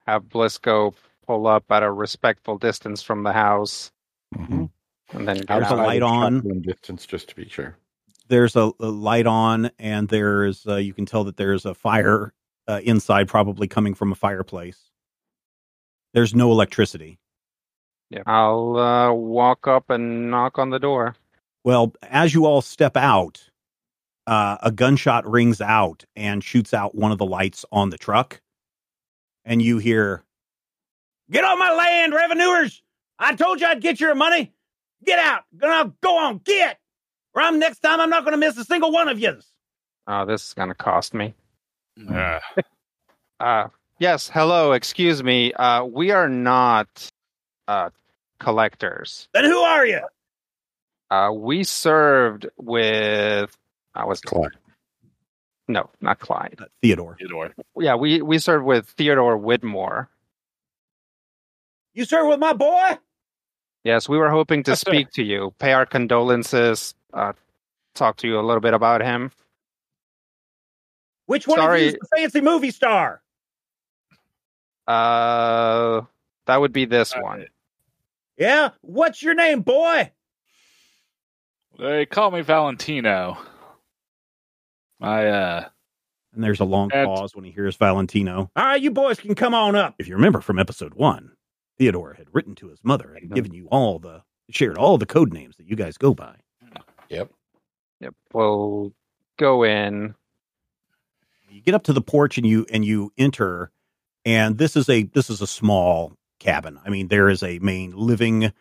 [0.08, 0.94] have Blisco
[1.32, 3.89] pull up at a respectful distance from the house,
[4.36, 4.69] Mhm.
[5.13, 6.41] and then There's a light on.
[6.61, 7.77] Distance, just to be sure.
[8.27, 12.34] There's a, a light on, and there's uh, you can tell that there's a fire
[12.67, 14.91] uh, inside, probably coming from a fireplace.
[16.13, 17.17] There's no electricity.
[18.09, 21.15] Yeah, I'll uh, walk up and knock on the door.
[21.63, 23.49] Well, as you all step out,
[24.27, 28.41] uh, a gunshot rings out and shoots out one of the lights on the truck,
[29.45, 30.23] and you hear,
[31.32, 32.82] "Get on my land, revenuers!
[33.17, 34.53] I told you I'd get your money.
[35.05, 35.43] Get out!
[35.57, 36.77] Gonna go on, get!
[37.34, 39.45] Or I'm next time I'm not gonna miss a single one of yous."
[40.07, 41.34] Oh, this is gonna cost me.
[42.09, 42.39] Uh,
[43.39, 45.51] Uh, yes, hello, excuse me.
[45.53, 47.11] Uh, we are not
[47.67, 47.89] uh,
[48.39, 49.27] collectors.
[49.34, 50.01] Then who are you?
[51.09, 53.57] Uh, we served with.
[53.95, 54.51] I was Clyde.
[55.67, 56.57] no, not Clyde.
[56.61, 57.15] Uh, Theodore.
[57.17, 57.55] Theodore.
[57.79, 60.07] Yeah, we we served with Theodore Widmore.
[61.94, 62.98] You serve with my boy?
[63.84, 67.34] Yes, we were hoping to speak to you, pay our condolences, uh,
[67.96, 69.32] talk to you a little bit about him.
[71.26, 71.80] Which one Sorry.
[71.80, 73.22] of you is the fancy movie star?
[74.88, 76.02] Uh,
[76.48, 77.46] that would be this Uh, one.
[78.38, 78.70] Yeah?
[78.82, 80.12] What's your name, boy?
[81.80, 83.38] They call me Valentino.
[85.00, 85.70] I uh
[86.34, 88.52] And there's a long And- pause when he hears Valentino.
[88.56, 89.96] All right, you boys can come on up.
[90.00, 91.32] If you remember from episode one,
[91.78, 95.34] Theodore had written to his mother and given you all the shared all the code
[95.34, 96.36] names that you guys go by.
[97.09, 97.32] Yep.
[98.01, 98.93] Yep, we'll
[99.38, 100.15] go in.
[101.49, 103.72] You get up to the porch and you and you enter,
[104.26, 106.80] and this is a this is a small cabin.
[106.86, 108.51] I mean, there is a main living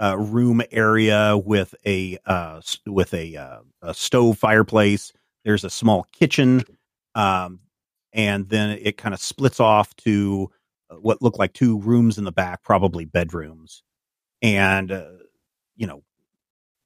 [0.00, 5.12] uh, room area with a uh, with a, uh, a stove fireplace.
[5.44, 6.64] There's a small kitchen,
[7.14, 7.60] um,
[8.12, 10.54] and then it kind of splits off to uh,
[10.90, 13.82] what looked like two rooms in the back, probably bedrooms,
[14.42, 15.10] and uh,
[15.76, 16.02] you know,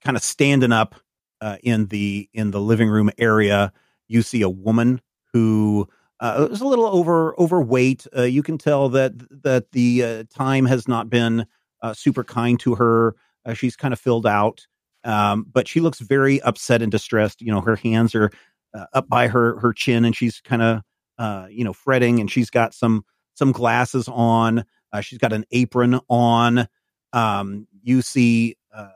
[0.03, 0.95] kind of standing up
[1.41, 3.73] uh, in the in the living room area.
[4.07, 5.01] You see a woman
[5.33, 5.89] who
[6.21, 8.07] uh, is a little over overweight.
[8.17, 11.47] Uh, you can tell that that the uh, time has not been
[11.83, 13.15] uh, super kind to her.
[13.45, 14.67] Uh, she's kind of filled out,
[15.05, 17.41] um, but she looks very upset and distressed.
[17.41, 18.31] You know, her hands are
[18.75, 20.83] uh, up by her her chin, and she's kind of
[21.19, 22.21] uh, you know fretting.
[22.21, 23.05] And she's got some
[23.39, 24.64] some glasses on.
[24.93, 26.66] Uh, she's got an apron on.
[27.12, 28.89] Um, you see uh,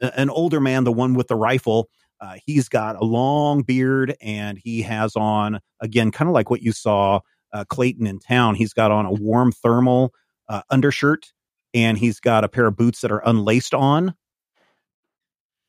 [0.00, 1.88] an older man, the one with the rifle.
[2.20, 6.62] Uh, he's got a long beard and he has on again, kind of like what
[6.62, 7.20] you saw
[7.52, 8.56] uh, Clayton in town.
[8.56, 10.12] He's got on a warm thermal
[10.48, 11.32] uh, undershirt
[11.72, 14.14] and he's got a pair of boots that are unlaced on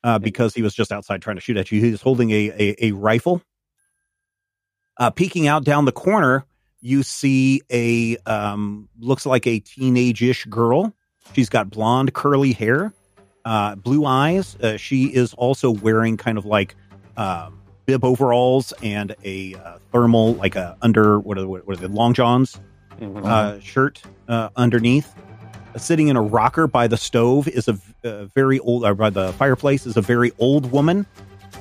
[0.02, 1.80] uh, because he was just outside trying to shoot at you.
[1.80, 3.42] He's holding a a, a rifle.
[4.96, 6.44] Uh, peeking out down the corner,
[6.80, 10.94] you see a um, looks like a teenage-ish girl.
[11.34, 12.92] She's got blonde curly hair
[13.44, 14.56] uh, blue eyes.
[14.56, 16.74] Uh, she is also wearing kind of like
[17.16, 21.88] um, bib overalls and a uh, thermal, like a under what are, what are the
[21.88, 22.58] long johns
[23.00, 23.24] Mhm.
[23.24, 25.14] uh, shirt uh, underneath.
[25.74, 27.78] Uh, sitting in a rocker by the stove is a
[28.34, 31.06] very old, uh, by the fireplace is a very old woman.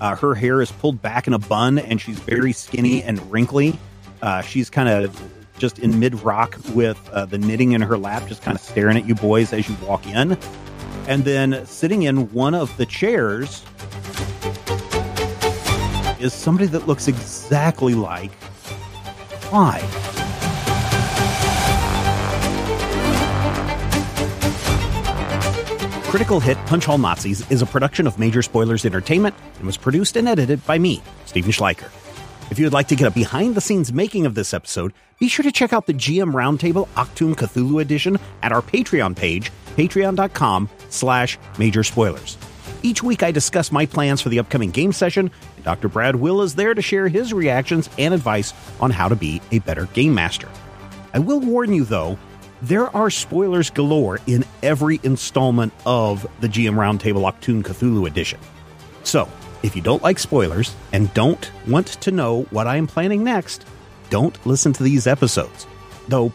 [0.01, 3.77] Uh, her hair is pulled back in a bun and she's very skinny and wrinkly.
[4.21, 5.19] Uh, she's kind of
[5.57, 8.97] just in mid rock with uh, the knitting in her lap, just kind of staring
[8.97, 10.37] at you boys as you walk in.
[11.07, 13.63] And then sitting in one of the chairs
[16.19, 18.31] is somebody that looks exactly like
[19.41, 19.81] Clyde.
[26.09, 30.17] Critical Hit Punch All Nazis is a production of Major Spoilers Entertainment and was produced
[30.17, 31.89] and edited by me, Stephen Schleicher.
[32.51, 35.27] If you would like to get a behind the scenes making of this episode, be
[35.27, 40.67] sure to check out the GM Roundtable Achtung Cthulhu edition at our Patreon page, patreon.com
[40.89, 42.37] slash major spoilers.
[42.81, 45.89] Each week I discuss my plans for the upcoming game session, and Dr.
[45.89, 49.59] Brad Will is there to share his reactions and advice on how to be a
[49.59, 50.49] better game master.
[51.13, 52.17] I will warn you though,
[52.63, 58.39] there are spoilers galore in every installment of the GM Roundtable Achtung Cthulhu edition.
[59.03, 59.29] So,
[59.63, 63.65] if you don't like spoilers and don't want to know what I am planning next,
[64.09, 65.67] don't listen to these episodes.
[66.07, 66.31] Though,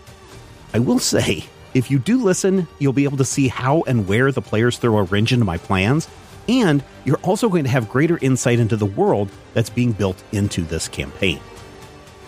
[0.72, 4.31] I will say, if you do listen, you'll be able to see how and where
[4.31, 6.09] the players throw a wrench into my plans,
[6.49, 10.62] and you're also going to have greater insight into the world that's being built into
[10.62, 11.41] this campaign.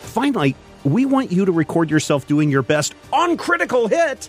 [0.01, 4.29] Finally, we want you to record yourself doing your best on Critical Hit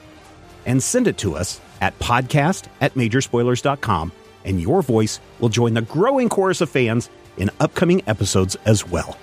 [0.65, 4.11] and send it to us at podcast at majorspoilers.com,
[4.45, 9.17] and your voice will join the growing chorus of fans in upcoming episodes as well.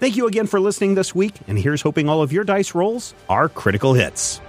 [0.00, 3.14] Thank you again for listening this week, and here's hoping all of your dice rolls
[3.28, 4.40] are critical hits.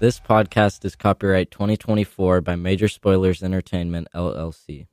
[0.00, 4.86] This podcast is copyright 2024 by Major Spoilers Entertainment, LLC.